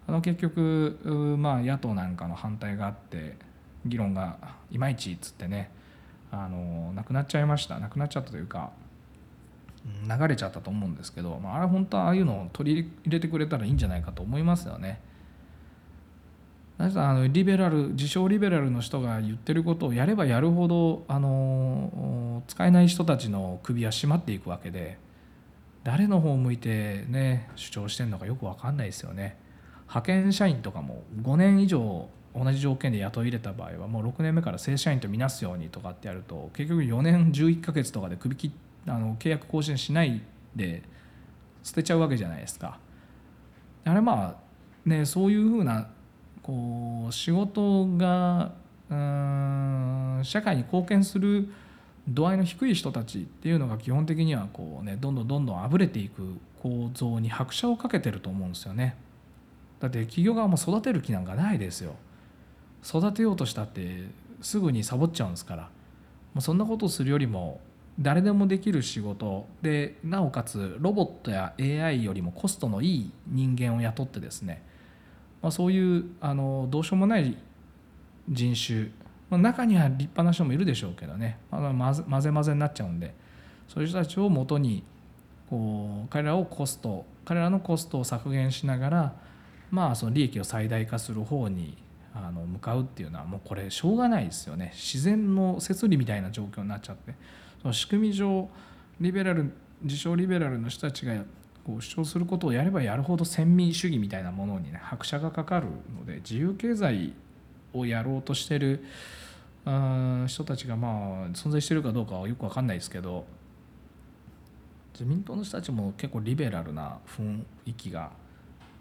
[0.09, 3.37] あの結局まあ野党なんかの反対があって
[3.85, 4.39] 議論が
[4.71, 5.71] いまいちっつってね
[6.31, 8.71] あのなくなっちゃいましたなくなっちゃったというか
[10.09, 15.12] 流れちゃったと思うんですけど、まあ、あれ本当はああいうのを取り入れてくれたらいいんじゃないかと思いますよね。
[16.85, 24.99] あのリベラル自称リベラルの人が言ってることをやればやるほどあの使えない人たちの首は締まっていくわけで
[25.85, 29.37] 誰の方を向いてね主張してるのかよく分かんないですよね。
[29.83, 38.53] 派遣社員とかも5年以上同じ条件で雇い入れた場合はもう6年目から正社員とみなすようにとかってやると結局4年11ヶ月とかで首切
[38.89, 40.23] あの契約更新しない
[40.57, 40.83] で
[41.63, 42.79] 捨てちゃうわけじゃないですか。
[43.85, 44.37] あれま
[44.87, 45.89] あねそういうふうな
[46.43, 48.53] こう仕事が
[48.91, 51.49] うん社会に貢献する
[52.09, 58.97] 度合いの低い人たちっていうのが基本的にはこうねどんどんどんどんあぶれていく構造に拍車をかけてると思うんですよね。
[59.81, 61.95] だって企業側も育てる気なんかないですよ。
[62.85, 64.09] 育てようとしたって
[64.41, 65.63] すぐにサボっちゃうんですから
[66.35, 67.61] もうそんなことをするよりも
[68.01, 74.63] 誰でもできる仕事でなおかつロボットや AI よりもコストのいい人間を雇ってですね、
[75.43, 77.37] まあ、そういうあのどうしようもない
[78.29, 78.91] 人種
[79.33, 83.15] まあ、中には立派な人もいるでしょうけどね、まあ、混ぜ混ぜになっちゃうんで。
[83.67, 84.85] そういう人たちをもとに
[85.49, 89.15] こう彼らをコスト彼らのコストを削減しながら
[89.71, 91.79] まあその利益を最大化する方に
[92.15, 94.73] あの向かうっていうのはもうこれしょうがないですよね。
[94.75, 97.15] 自然の摂理みたいな状況になっちゃって。
[97.63, 98.51] その仕組み上
[99.01, 99.51] リベラル
[99.83, 101.15] 自称リベラルの人たちが
[101.65, 105.67] こう主張することをやればやるほど先民主義みたいなものにね拍車がかかる
[105.99, 107.13] ので自由経済
[107.73, 108.85] をやろうとしてる
[109.65, 110.91] 人たちがまあ
[111.29, 113.25] 存在してるかどうかはよく分かんないですけど
[114.93, 118.11] 自民党の人たちも結構リベラルな雰囲気が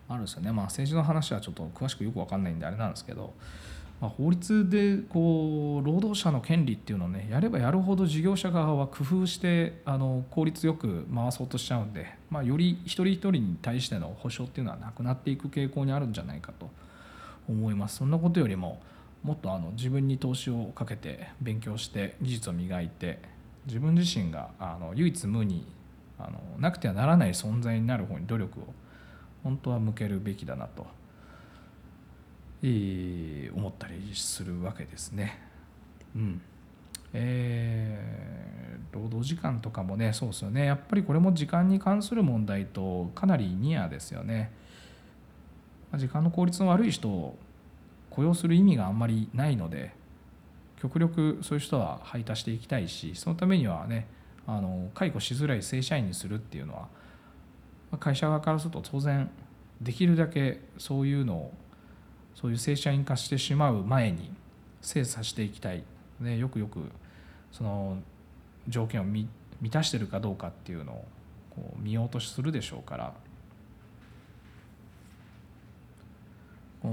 [0.09, 3.33] あるんですよね、まあ、政治の話はちょっと詳しくよく分かんないんであれなんですけど、
[4.01, 16.69] まあ、法律でこう労働者の権利っていうのをねやればやるほど事業者側は工夫してあの効率よく回そうとしちゃうんで、まあ、より一人一人に対しての保障っていうのはなくなっていく傾向にあるんじゃないかと
[17.47, 17.97] 思います。
[17.97, 18.81] そんなことよりも
[19.21, 23.19] もっとあの自分に投資をかけて勉強して技術を磨いて
[23.67, 25.63] 自分自身があの唯一無二
[26.17, 28.63] あのなくてはならない存在になる方に努力を
[29.43, 30.87] 本当は向けるべきだなと、
[32.63, 35.39] 思ったりするわけですね。
[36.15, 36.41] うん
[37.13, 44.51] えー、労働時間とかもねそうですよねやっぱりこれも時間に関する問題とかなりニアですよね。
[45.97, 47.37] 時間の効率の悪い人を
[48.09, 49.93] 雇用する意味があんまりないので
[50.79, 54.07] 極力そういう人は配達していきたいしそのためにはね
[54.47, 56.87] あの解雇しづらい正社員にするっていうのは
[57.99, 59.29] 会社側からすると当然
[59.81, 61.53] できるだけそういうのを
[62.35, 64.31] そういう正社員化してしまう前に
[64.81, 65.83] 精査していきたい、
[66.19, 66.81] ね、よくよく
[67.51, 67.97] その
[68.67, 69.27] 条件を満
[69.69, 71.05] たしてるかどうかっていうのを
[71.55, 73.13] こう見ようとするでしょうから。
[76.83, 76.87] こ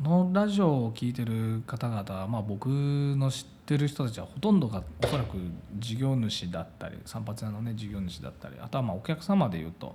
[0.00, 5.36] のラジオを聴いてる方々は、まあ、僕の知ってる人たちはほとんどがおそらく
[5.78, 9.94] 事業主だったり散髪屋のね事業主だったりあとはまあお客様でいうと、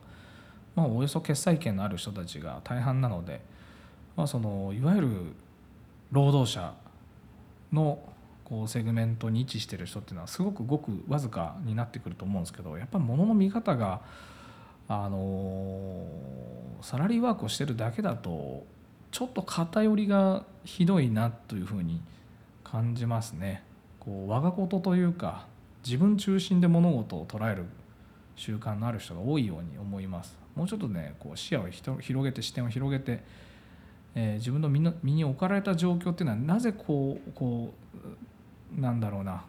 [0.76, 3.42] まあ、およそ決済権のある人たちが大半なので、
[4.18, 5.10] まあ、そのいわゆる
[6.12, 6.74] 労働者
[7.72, 8.00] の
[8.44, 14.02] こうセグメントに位置してる人っていうのはすごくごくわずかになってくると思うんですけどやっぱり物の見方が
[14.90, 16.06] あの
[16.82, 18.66] サラリーワークをしてるだけだと
[19.12, 22.02] ちょっと偏りがひどいなというふうに
[22.64, 23.64] 感じますね。
[24.00, 25.46] こう我が事というか
[25.86, 27.66] 自分中心で物事を捉える
[28.36, 30.38] 習慣のある人が多いように思います。
[30.56, 33.24] もうちょっとねこう視野を広げて視点を広げて、
[34.20, 37.72] えー、自分の身の身に置かれた状況っていうのはなぜこうこ
[38.76, 39.46] うなんだろうな。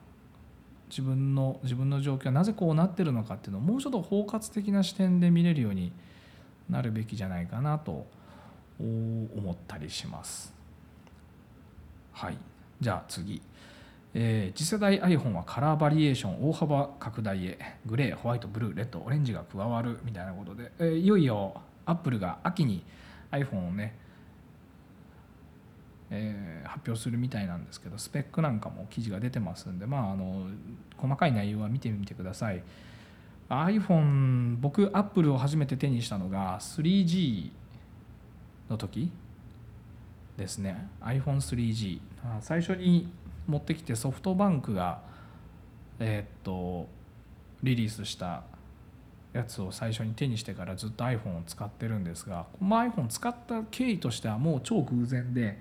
[0.91, 5.93] 自分の自分の状況はなぜこうなってるのかっていうのをもうちょっと包括的な視点で見れるように
[6.71, 8.07] なるべきじゃないかなと
[8.79, 10.55] 思ったりします。
[12.13, 12.39] はい、
[12.81, 13.43] じゃあ次、
[14.15, 17.59] えー、次世代 iPhone はカラーバリエーション大幅拡大へ。
[17.87, 22.83] グレーホワイトブルーレッドオレンジが加わるみたいなことで、えー、いよいよアップルが秋に
[23.31, 24.08] iPhone をね
[26.11, 30.47] えー、発表するみたいなんですけどスペックなんかも記事が出てますんで、まあ、あの
[30.97, 32.63] 細かい内容は見てみてください。
[33.51, 37.51] iPhone 僕アップルを初めて手にしたのが 3G
[38.69, 39.11] の時
[40.37, 40.89] ですね。
[41.01, 42.01] iPhone3G
[42.41, 43.11] 最初に
[43.47, 45.01] 持ってきてソフトバンクが
[45.99, 46.89] えー、っと
[47.63, 48.43] リリースした
[49.33, 55.59] やつを最初に手にしてからずっと iPhone を使ってるんですが、まあ、iPhone 使った経緯としてはもう超偶然で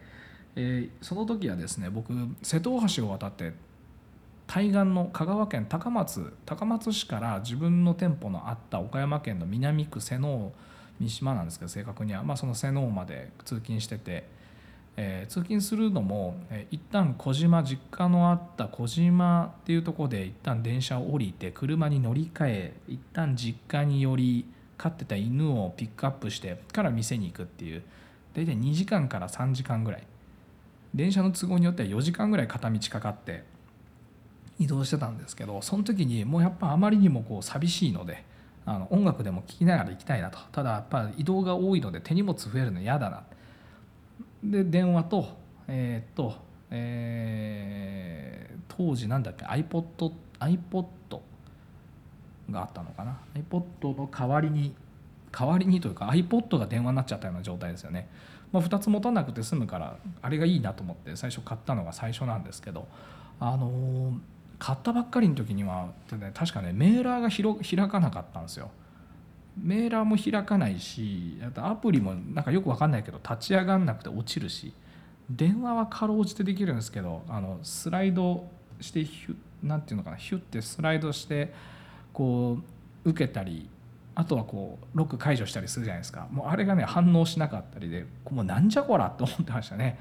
[0.59, 3.53] えー、その時はですね僕瀬戸大橋を渡って
[4.47, 10.51] 対岸の香川県高松高松市から自分の店舗のあった岡山県の南区瀬能
[10.99, 14.25] 三島なんですけど正確には、まあ、その瀬能まで通勤してて、
[14.95, 24.45] えー、通勤するのも、えー、一旦小島実家のあった小島っていうところで一旦電車を降りて車に乗り換え一旦実家に寄り
[24.77, 27.83] 飼ってた犬をピックアップしてから店に行くっていう。
[28.37, 30.03] 大体2時間から3時間ぐらい。
[30.93, 33.43] 電車の都合によっては4時間ぐらい片道かかって
[34.59, 38.23] 移動してたんですけどその時にもうやっぱあまりにもこう寂しいので
[38.65, 40.39] あの音楽でも聴きながら行きたいなと。
[40.51, 43.23] ただやっぱ移動が多いので手荷物増えるの嫌だな。
[44.43, 46.35] で電話とえー、っと
[46.69, 50.85] えー、当時なんだっけ iPod, iPod
[52.51, 53.19] があったのかな。
[53.35, 54.75] iPod の代わりに
[55.31, 58.09] 代わりにというか iPod が電話になっちゃったような状態ですよね、
[58.51, 62.87] まあ、2つ持たなくて済むからあれがいいなと思って最初買ったのが最初なんですけど
[63.39, 64.17] あのー
[64.59, 65.89] 買ったばっかりの時には、
[66.33, 67.29] 確かねメーラーが
[67.63, 68.71] 開かなかったんですよ。
[69.55, 74.71] メーラーも開かないしあとアプリもなんかよく分かんないけど立ち上がんなくて落ちるし
[75.31, 78.47] 電話はかろうじてできるんですけどあのスライド
[78.79, 81.51] してヒュなんていうのかなヒュッてスライドして
[82.13, 82.59] こ
[83.03, 83.67] う受けたり
[84.19, 86.27] あとはこうロック解除したりするじゃないですか。
[86.31, 89.99] もうあれがね反応しなかったりでもうなんじゃこらって思ってましたね。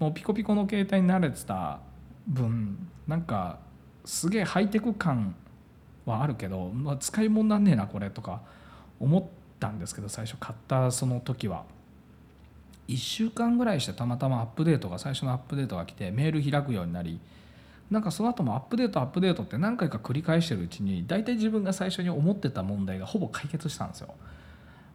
[0.00, 1.78] もうピコピコの携帯に慣れてた
[2.26, 3.60] 分なんか
[4.04, 5.36] すげえハイテク感
[6.04, 8.42] はあるけど、まあ、使い物なんねえなこれとか
[8.98, 9.24] 思っ
[9.60, 11.62] たんですけど最初買ったその時は。
[12.88, 17.20] 1週間ぐらいしてたまたまアップデートが最初のアップデートが来てメール開くようになり
[17.90, 24.14] なんかその後もアップデートアップデートって何回か繰り返してるうちに大体自分が最初に思ってた問題がほぼ解決したんですよ。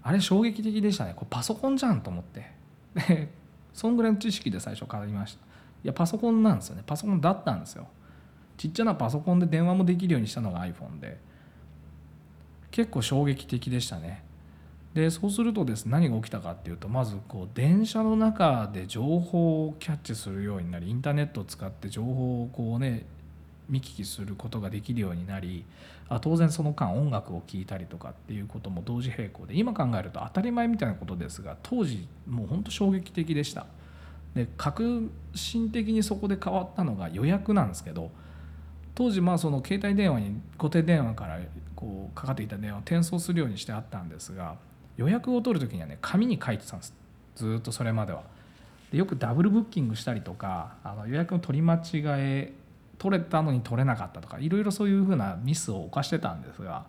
[0.02, 1.14] あれ衝撃的でしたね。
[1.16, 2.52] これパソコンじゃんと思って。
[2.96, 3.30] で
[3.74, 5.40] そんぐらいの知識で最初買いました。
[5.84, 6.84] いやパソコンなんですよね。
[6.86, 7.88] パソコンだったんですよ。
[8.58, 11.20] ちっちゃなパソコンで電話もできるようにしたのが iPhone で。
[12.72, 14.24] 結構衝撃的でしたね。
[14.94, 23.06] でそうするとですね何が起きたかっていうとまずこう電車の中で情報をキャッチするようになりインターネットを使って情報をこうね
[23.70, 25.64] 見聞きすることができるようになり
[26.10, 33.68] あ当然その間音楽を聴いたりとかっていうことも同時並行で今考えると当たり前みたいなことですが当時もうほんと衝撃的でした。
[34.36, 34.80] で革
[35.34, 38.12] 新的にそこで変わったのが予約なんですけど
[38.94, 41.40] 当時まあその携帯電話に固定電話から
[41.76, 44.56] こうかかっていた電話を転送するようにしてあったんですが
[45.00, 46.93] 予約を取る時にはね紙に書いてたんです
[47.38, 48.24] ずっとそれまでは。
[48.91, 52.54] でよくダブルブッキングしたりとかあの予約の取り間違え
[52.97, 56.86] 取れたのに取れなかったとかいろいろそういうふうなミスを犯してたんですが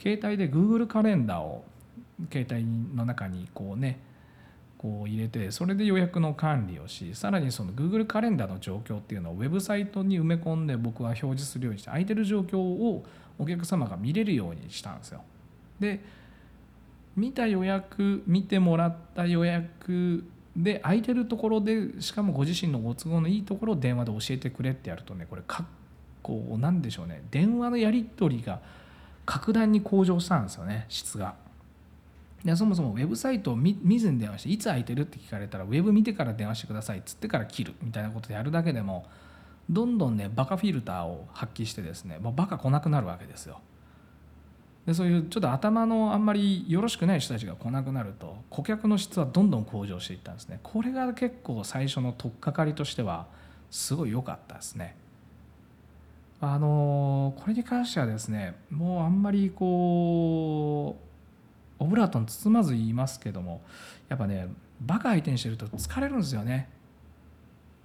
[0.00, 1.64] 携帯で Google カレンダーを
[2.30, 3.98] 携帯の中にこうね
[4.76, 13.04] こう入れてそれで予約の管理をしさらにその Google カレンダーの状況っていうのをウェブサイトに埋め込んで僕は表示するようにして空いてる状況を
[13.38, 15.22] お客様が見れるようにしたんですよ。
[15.80, 16.00] で
[17.18, 20.24] 見た予約見てもらった予約
[20.56, 25.66] で空いてるところでしかもご自身のご都合のいいところを電話で教えてくれってやるとねこれかっ
[26.22, 28.60] こなんでしょうね電話のやり取りが
[29.26, 31.34] 格段に向上したんですよね質が。
[32.44, 39.06] でそもそもウェブサイトを見ずに電話していつ空いてるって聞かれたらウェブ見てから電話してくださいっつってから切るみたいなことでやるだけでも
[39.68, 43.60] どんどんねバカフィルターを発揮してですねもうバカ来なくなるわけですよ。
[44.88, 50.60] でそういうちょっと頭のあんまりよろしくない人たちが来なくなると顧客の質はどんどん向上していったんですね。
[50.62, 53.26] これが結構最初の取っかかりとしては
[53.70, 54.96] すごい良かったですね。
[56.40, 60.96] あのこれに関してはですねもうあんまりこ
[61.80, 63.60] うオブラートに包まず言いますけども
[64.08, 64.48] やっぱね
[64.80, 66.66] バカ相手にしてると疲れるんですよね。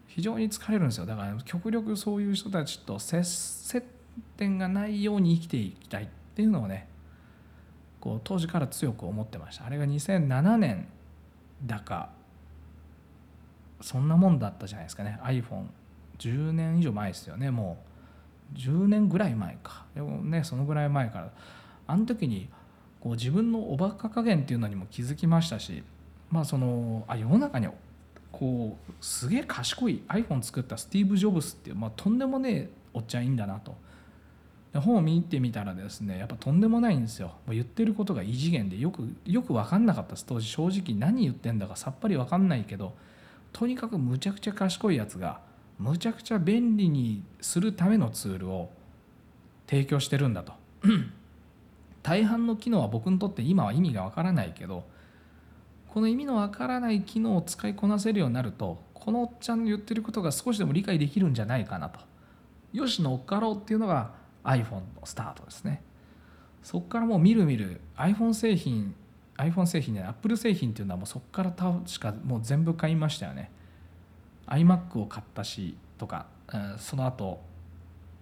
[0.08, 1.06] 非常に疲れるんですよ。
[1.06, 3.84] だから極力そういう人たちと接
[4.38, 6.93] 点がないように生きていきたいっていうのをね
[8.04, 9.66] こう当時から強く思ってました。
[9.66, 10.88] あれが2007年
[11.66, 12.10] だか
[13.80, 15.18] そんなもんだったじゃないですかね。
[15.24, 17.50] iPhone10 年以上前ですよね。
[17.50, 17.78] も
[18.54, 19.86] う10年ぐらい前か。
[19.96, 21.32] でもねそのぐらい前から。
[21.88, 22.50] あの時に
[23.00, 25.84] こう自分のおバカ加減っていうのにも気づきましたし
[26.30, 27.70] まあそのあ世の中に
[28.34, 33.76] こうすげえ賢い iPhone 作ったスティーブ・ジョブスっていう、まあ、とんでもねえおっちゃんいいんだなと。
[34.80, 37.34] 本を見てみたらですねやっぱとんでもないんですよ。
[37.48, 40.26] 言ってることが異次元でよくよく分かんなかったです。
[40.26, 42.94] 当時正直何言ってんだかさっぱり分かんないけど
[43.52, 45.42] とにかくむちゃくちゃ賢いやつが
[45.78, 48.72] むちゃくちゃ便利にするためのツールを
[49.68, 50.54] 提供してるんだと。
[52.02, 54.84] 大半の機能は僕にとって今は意味が分からないけど
[55.88, 62.00] この意味の分からない機能を使いこなせるようになるとこのおっちゃんの言ってることが少しでも理解できるんじゃないかなと。
[62.74, 64.12] よし乗っかろうっていうのが
[64.44, 65.82] iPhone のスタートですね。
[66.62, 68.96] そこからもうみるみる iPhone 製品
[69.38, 73.52] iPhone 製品で Apple 製品っていうのはもうそこから確かもう全部買いましたよね。
[74.48, 76.28] iMac を買ったしとか
[76.78, 77.40] その後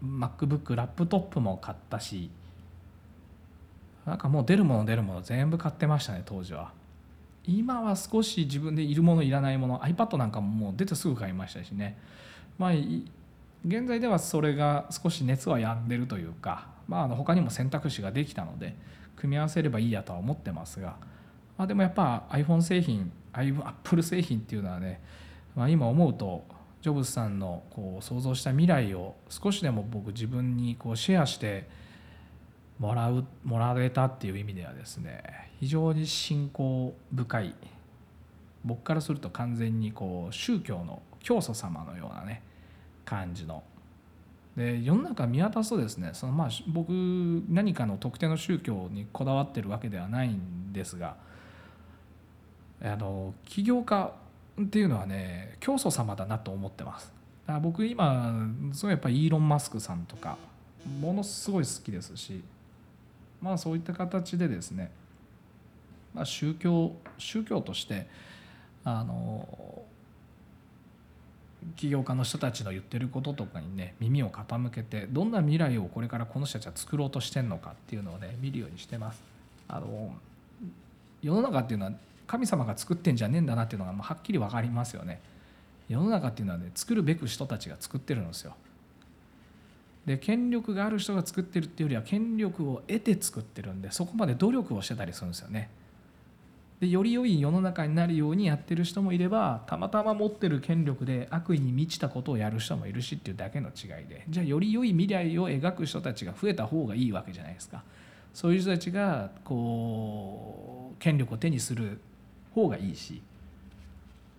[0.03, 2.29] MacBook ラップトップも買ったし
[4.05, 6.71] なんかもう出るもの出るもの全部買ってましたね当時は。
[7.43, 11.97] 今は少し自分でいるものいらないもの iPad なんかももう出てすぐ買いましたしね。
[12.57, 12.71] まあ
[13.65, 18.75] 現在ではそれが少し熱は止んでるというか、まあ、あの他にも選択肢ができたので
[19.15, 20.95] 組み合わせればいいやとは思ってますが、
[21.57, 24.99] まあ、でもやっぱ iPhone 製品 Apple 製品っていうのはね、
[25.55, 26.43] まあ、今思うと
[26.81, 31.69] ジョブズさんのこう想像した未来を少しでも僕自分にこうシェアして
[32.79, 35.21] もらうもらえたっていう意味ではですね
[35.59, 37.53] 非常に信仰深い
[38.65, 42.41] 僕からすると完全にこう宗教の教祖様のようなね
[43.05, 43.63] 感じの。
[44.55, 46.89] で世の中見渡すとですねそのまあ僕
[47.49, 51.15] 何かの特定の宗教にこだわってるわけではないんですが
[52.83, 54.13] あの起業家
[54.61, 57.13] っていうのはね教祖様だなと思ってます。
[57.47, 60.37] だから僕今すごいやっぱりイーロン・マスクさんとか
[60.99, 62.43] ものすごい好きですし
[63.41, 64.91] まあそういった形でですね、
[66.13, 68.07] まあ、宗教宗教として
[68.83, 69.80] あの
[71.75, 79.21] 起業家の人たちの言ってることとかにね耳を傾けてどんな未来をこれからこの人たちは作ろうとしてんのかっていうのをね見るようにしてます。
[79.67, 80.13] あの
[81.21, 81.93] 世の中っていうのは
[82.27, 85.21] 神様が作ってんじゃねえんだなっていうのがもうはっきり分かりますよね。
[85.87, 88.55] 世の中っていうのはね作るべく人たちが作ってるんですよ。
[90.05, 95.69] で権力がある人が作ってるっていうよりは権力を得て作ってるんでそこまで努力をしてたりするんですよね。
[96.81, 104.25] でより良い世の中になるようにやってる人もいればたまたま持ってる権力で悪意に満ちたことをやる人もいるしっていうだけの違いで。
[104.27, 107.83] じゃあより良い未来を描く人たちが増えた方がいいわけじゃないですか。
[108.33, 111.99] そういう人たちがこう権力を手にする
[112.55, 113.21] 方がいいし。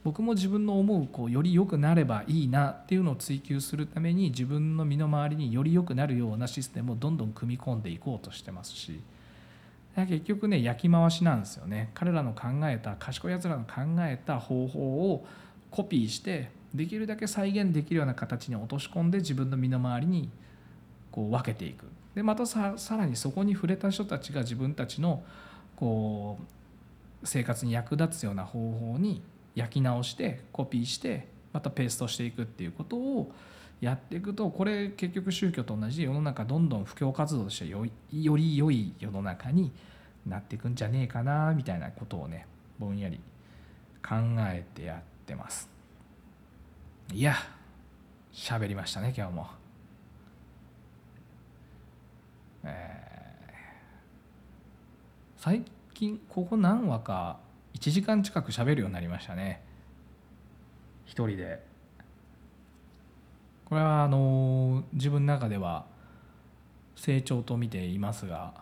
[0.03, 9.01] 僕も自分の思うこうより良くなればいいなっていうのを追求するために自分の身の回りにより良くなるようなシステムをどんどん組み込んでいこうとしてますし。
[9.97, 11.91] 結局ね焼き回しなんですよね。
[11.95, 15.27] 彼らの考えた賢いやつらの考えた方法を
[15.71, 20.31] コピーしてできるだけ再現できるような形に落とし込んで自分の身の回りに
[21.11, 21.85] こう分けていく。
[22.15, 25.23] でまたさらにそこに触れた人たちが自分たちの
[25.77, 29.23] こう生活に役立つような方法に
[29.55, 33.33] 焼き直してコピーしてまたペーストしていくっていうことを
[33.83, 39.73] やっていくとこれ結局宗教と同じで世の中どんどん布教活動としてよより良い世の中に
[40.25, 42.47] なっていくんじゃねえかなみたいなことをね
[42.79, 43.19] ぼんやり
[44.01, 45.69] 考えてやってます。
[47.13, 47.35] いや
[48.33, 49.49] 喋りましたね今日も。
[52.63, 57.41] えー、最近ここ何話か
[57.75, 59.61] 1時間近く喋るようになりましたね。
[61.05, 61.72] 一人で。
[63.73, 65.87] これはあの自分の中では
[66.95, 68.53] 成長と見ていますが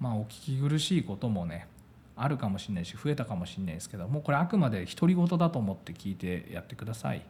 [0.00, 1.68] まあお聞き苦しいこともね
[2.16, 7.20] あるかもしれないし増えたかもしれないですけどもうこれあくまで独り言だと思って聞いてやってください。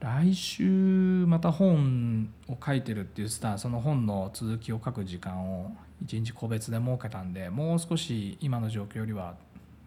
[0.00, 5.72] 来週また本を書いてるって言ってたその本の続きを書く時間を
[6.02, 9.36] 一日個別で設けたんでもう少し今の状況よりは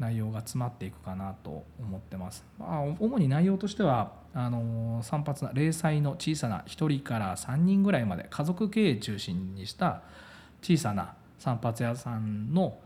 [0.01, 2.43] 内容が詰まっていくかなと思ってます。
[2.57, 10.01] まあ、主に内容としてはあの散髪な零細の小さな1人から3人ぐらいまで家族経営中心にした
[10.61, 12.79] 小さな散髪屋さんの、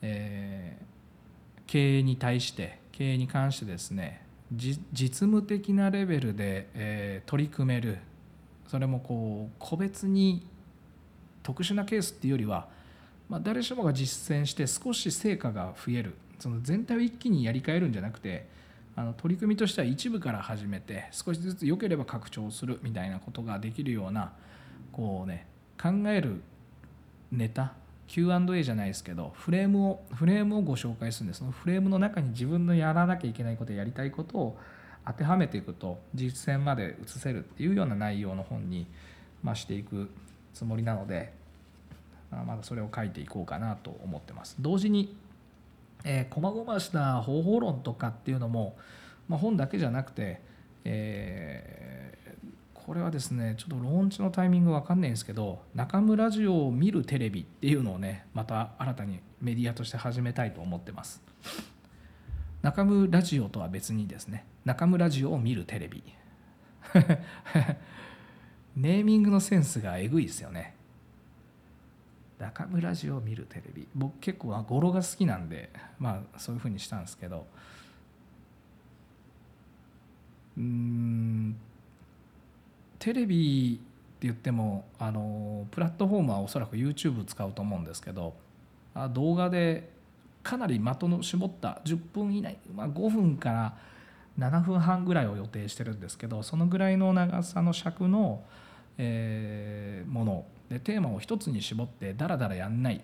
[0.00, 7.98] えー、経営に対して経営に関してですね実務的なレベルで、えー、取り組める
[8.66, 10.46] それもこう個別に
[11.42, 12.68] 特殊なケースっていうよりは、
[13.28, 18.48] まあ、誰しもが実践して少し成果が増えるその全体を一気にやり替えるんじゃなくて
[18.96, 24.32] あの取り組みとしては一部から始めて少しずつ良ければ拡張するみたいなことができるような
[24.90, 25.46] こうね
[25.80, 26.42] 考える
[27.30, 27.74] ネタ
[28.08, 34.58] Q&A じゃないですけどフレームをフレームをご紹介するんでそのフレームの中に自分のやらなきゃいけないことやりたいことを
[35.06, 38.88] 当てはめていくと実践まで移せるっていうような内容の本に、
[39.42, 40.10] まあ、していく
[40.52, 41.32] つもりなので
[42.32, 44.56] まだそれを書いていこうかなと思ってます。
[44.58, 45.14] 同時に
[46.04, 48.76] えー、細々した方法論とかっていうのも、
[49.28, 50.40] まあ、本だけじゃなくて、
[50.84, 61.22] えー、これはですねちょっとローンチのタイミング分かんないんですけど中村ラジオを見るテレビっていうのをねまた新たにメディアとして始めたいと思ってます。
[62.62, 66.02] 中村ラジオとは別にですね中村ラジオを見るテレビ。
[68.76, 70.74] ネーミングのセンスがえぐいですよね。
[72.42, 73.86] 中村ジを見るテレビ。
[73.94, 75.70] 僕結構語呂が好きなんで
[76.00, 77.46] まあそういうふうにしたんですけど。
[80.58, 81.56] うん。
[82.98, 88.34] テレビって言ってもあのプラットフォームはおそらく YouTube 使うと思うんですけど
[89.10, 89.90] 動画で
[90.42, 93.76] かなり的の絞った10分以内、まあ、5分から
[94.38, 98.42] 7分半ぐらいを予定してるんですけどそのぐらいの長さの尺の、
[98.98, 103.00] えー、ものでテーマを一つに絞ってダラダラやんない。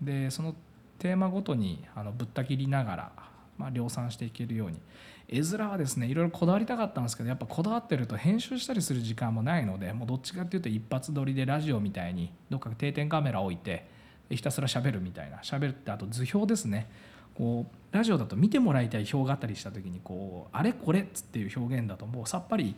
[0.00, 0.54] でその
[0.98, 3.12] テーマごとにあのぶった切りながら
[3.60, 4.80] まあ、量産していけるように。
[5.28, 13.86] 絵面はですねいろいろこだわりたかったんですけどやっぱこだわってると編集したりする時間もないのでもうどっちかっていうと一発撮りでラジオみたいにどっか定点カメラ置いて
[14.28, 15.38] ひたすら喋るみたいな。
[15.38, 16.90] 喋ってあと図表ですね。
[17.36, 22.74] こうラジオだと見てもらいたい表があったりした時にこうあれこれっつっていう表現だともうさっぱり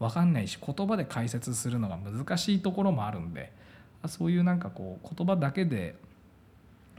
[0.00, 3.52] 分かんないし言葉で解説するのが難しいところもあるんで
[4.06, 5.94] そういうなんかこう言葉だけで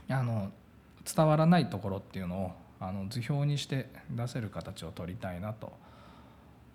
[0.10, 0.52] あの
[1.04, 5.72] 伝わらないところっていうのをあの図表にして出せる形を取りたいなと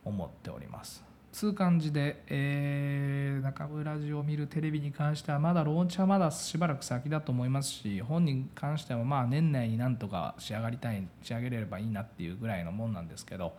[0.04, 1.08] 思っております。
[1.30, 13.52] つう感じで、えー、中村ラジを見るテレビに関してはまだローンチはまだしばらく先だと思いますし本人に関してはまあ年内になんとか仕上がりたい仕上げれればいいなっていうぐらいのもんなんですけど、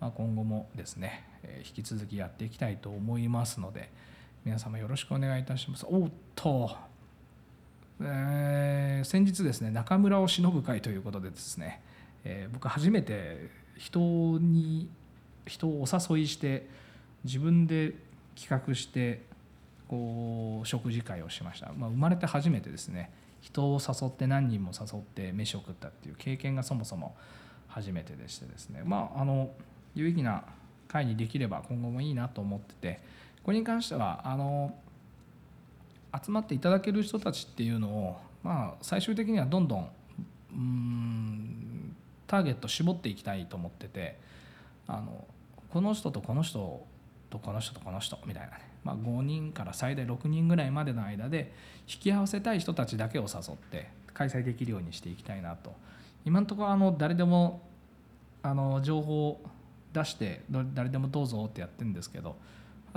[0.00, 3.90] まあ、今後もですね、えー、引き続きやっていきたいと思いますので
[4.44, 5.86] 皆様よろしくお願いいたします。
[5.88, 6.76] おっと。
[8.00, 11.82] えー、先日ですね中村を忍ぶ会ということでですね、
[12.24, 13.98] えー、僕初めて人
[14.38, 14.88] に
[15.46, 15.86] 人をお
[16.16, 16.68] 誘いして
[17.24, 17.94] 自分で
[18.36, 19.22] 企画して
[19.88, 23.10] こう食事会をしました、まあ、生まれて初めてですね
[23.40, 27.16] 人を誘って何人も誘って飯を食ったっていう経験がそもそも
[27.66, 28.82] 初めてでしてですね。
[28.84, 29.50] まああの
[29.94, 30.44] 有意義な
[30.88, 33.00] 会にできれば今後もいいなと思ってて
[33.42, 34.74] これに関してはあの
[36.24, 39.90] 集まっていただける人たちっていうのを、まあ、最終的にはどんどん
[40.52, 44.18] うんターゲット絞っていきたいと思ってて
[44.86, 45.26] あの
[45.70, 46.86] この人とこの人
[47.30, 51.52] とこの人とこの人みたいなね、まあ、5人から最大6人ぐらいまでの間で
[51.86, 55.72] 引き合わせたい人たちだけを誘って開催できるようにしていきたいなと。
[56.24, 57.62] 今のところあの誰でも
[58.42, 59.40] あの情報を
[59.92, 60.42] 出して
[60.74, 62.36] 誰でもどうぞってやってるんですけど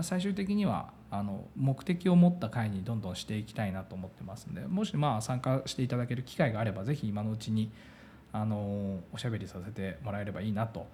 [0.01, 7.71] 最終的にはあの目的を持った会にどんどんしていきたいなと思ってますんでもしまあ参加していただける機会があれば是非今のうちに
[8.31, 10.87] あのおしゃべりさせてもらえればいいなと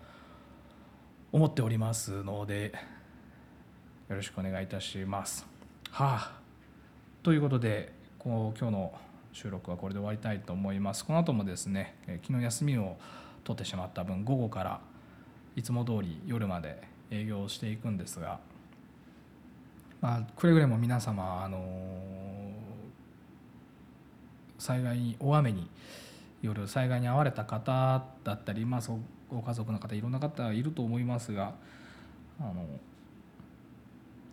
[1.32, 2.74] 思っておりますので
[4.10, 5.45] よろしくお願いいたします。
[5.91, 6.32] はあ、
[7.24, 8.93] ということでこう今日の
[9.34, 11.06] 収録はこれで終わりたいと思います。
[11.06, 12.98] この後もですね昨日休みを
[13.43, 14.80] 取ってしまった分午後から
[15.56, 16.82] いつも通り夜まで
[17.12, 18.39] 営業していくんですが
[20.02, 22.08] まあ、くれぐれも皆様、あの
[24.60, 25.70] 災害に大雨に
[26.41, 28.82] よる災害に遭われた方だったり、まあ、
[29.30, 31.54] ご家族の方いろんな方いると思いますが
[32.39, 32.66] あの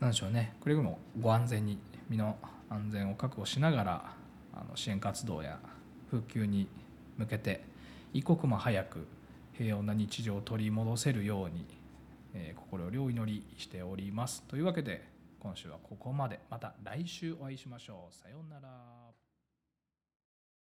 [0.00, 2.36] なんでしょうねくれぐれもご安全に身の
[2.68, 4.12] 安全を確保しながら
[4.54, 5.58] あの支援活動や
[6.10, 6.68] 復旧に
[7.16, 7.62] 向けて
[8.12, 9.06] 一刻も早く
[9.54, 11.64] 平穏な日常を取り戻せるように、
[12.34, 14.42] えー、心よりお祈りしております。
[14.48, 15.13] というわけで
[15.44, 16.40] 今週はここまで。
[16.48, 18.14] また来週お会いしましょう。
[18.14, 19.03] さようなら。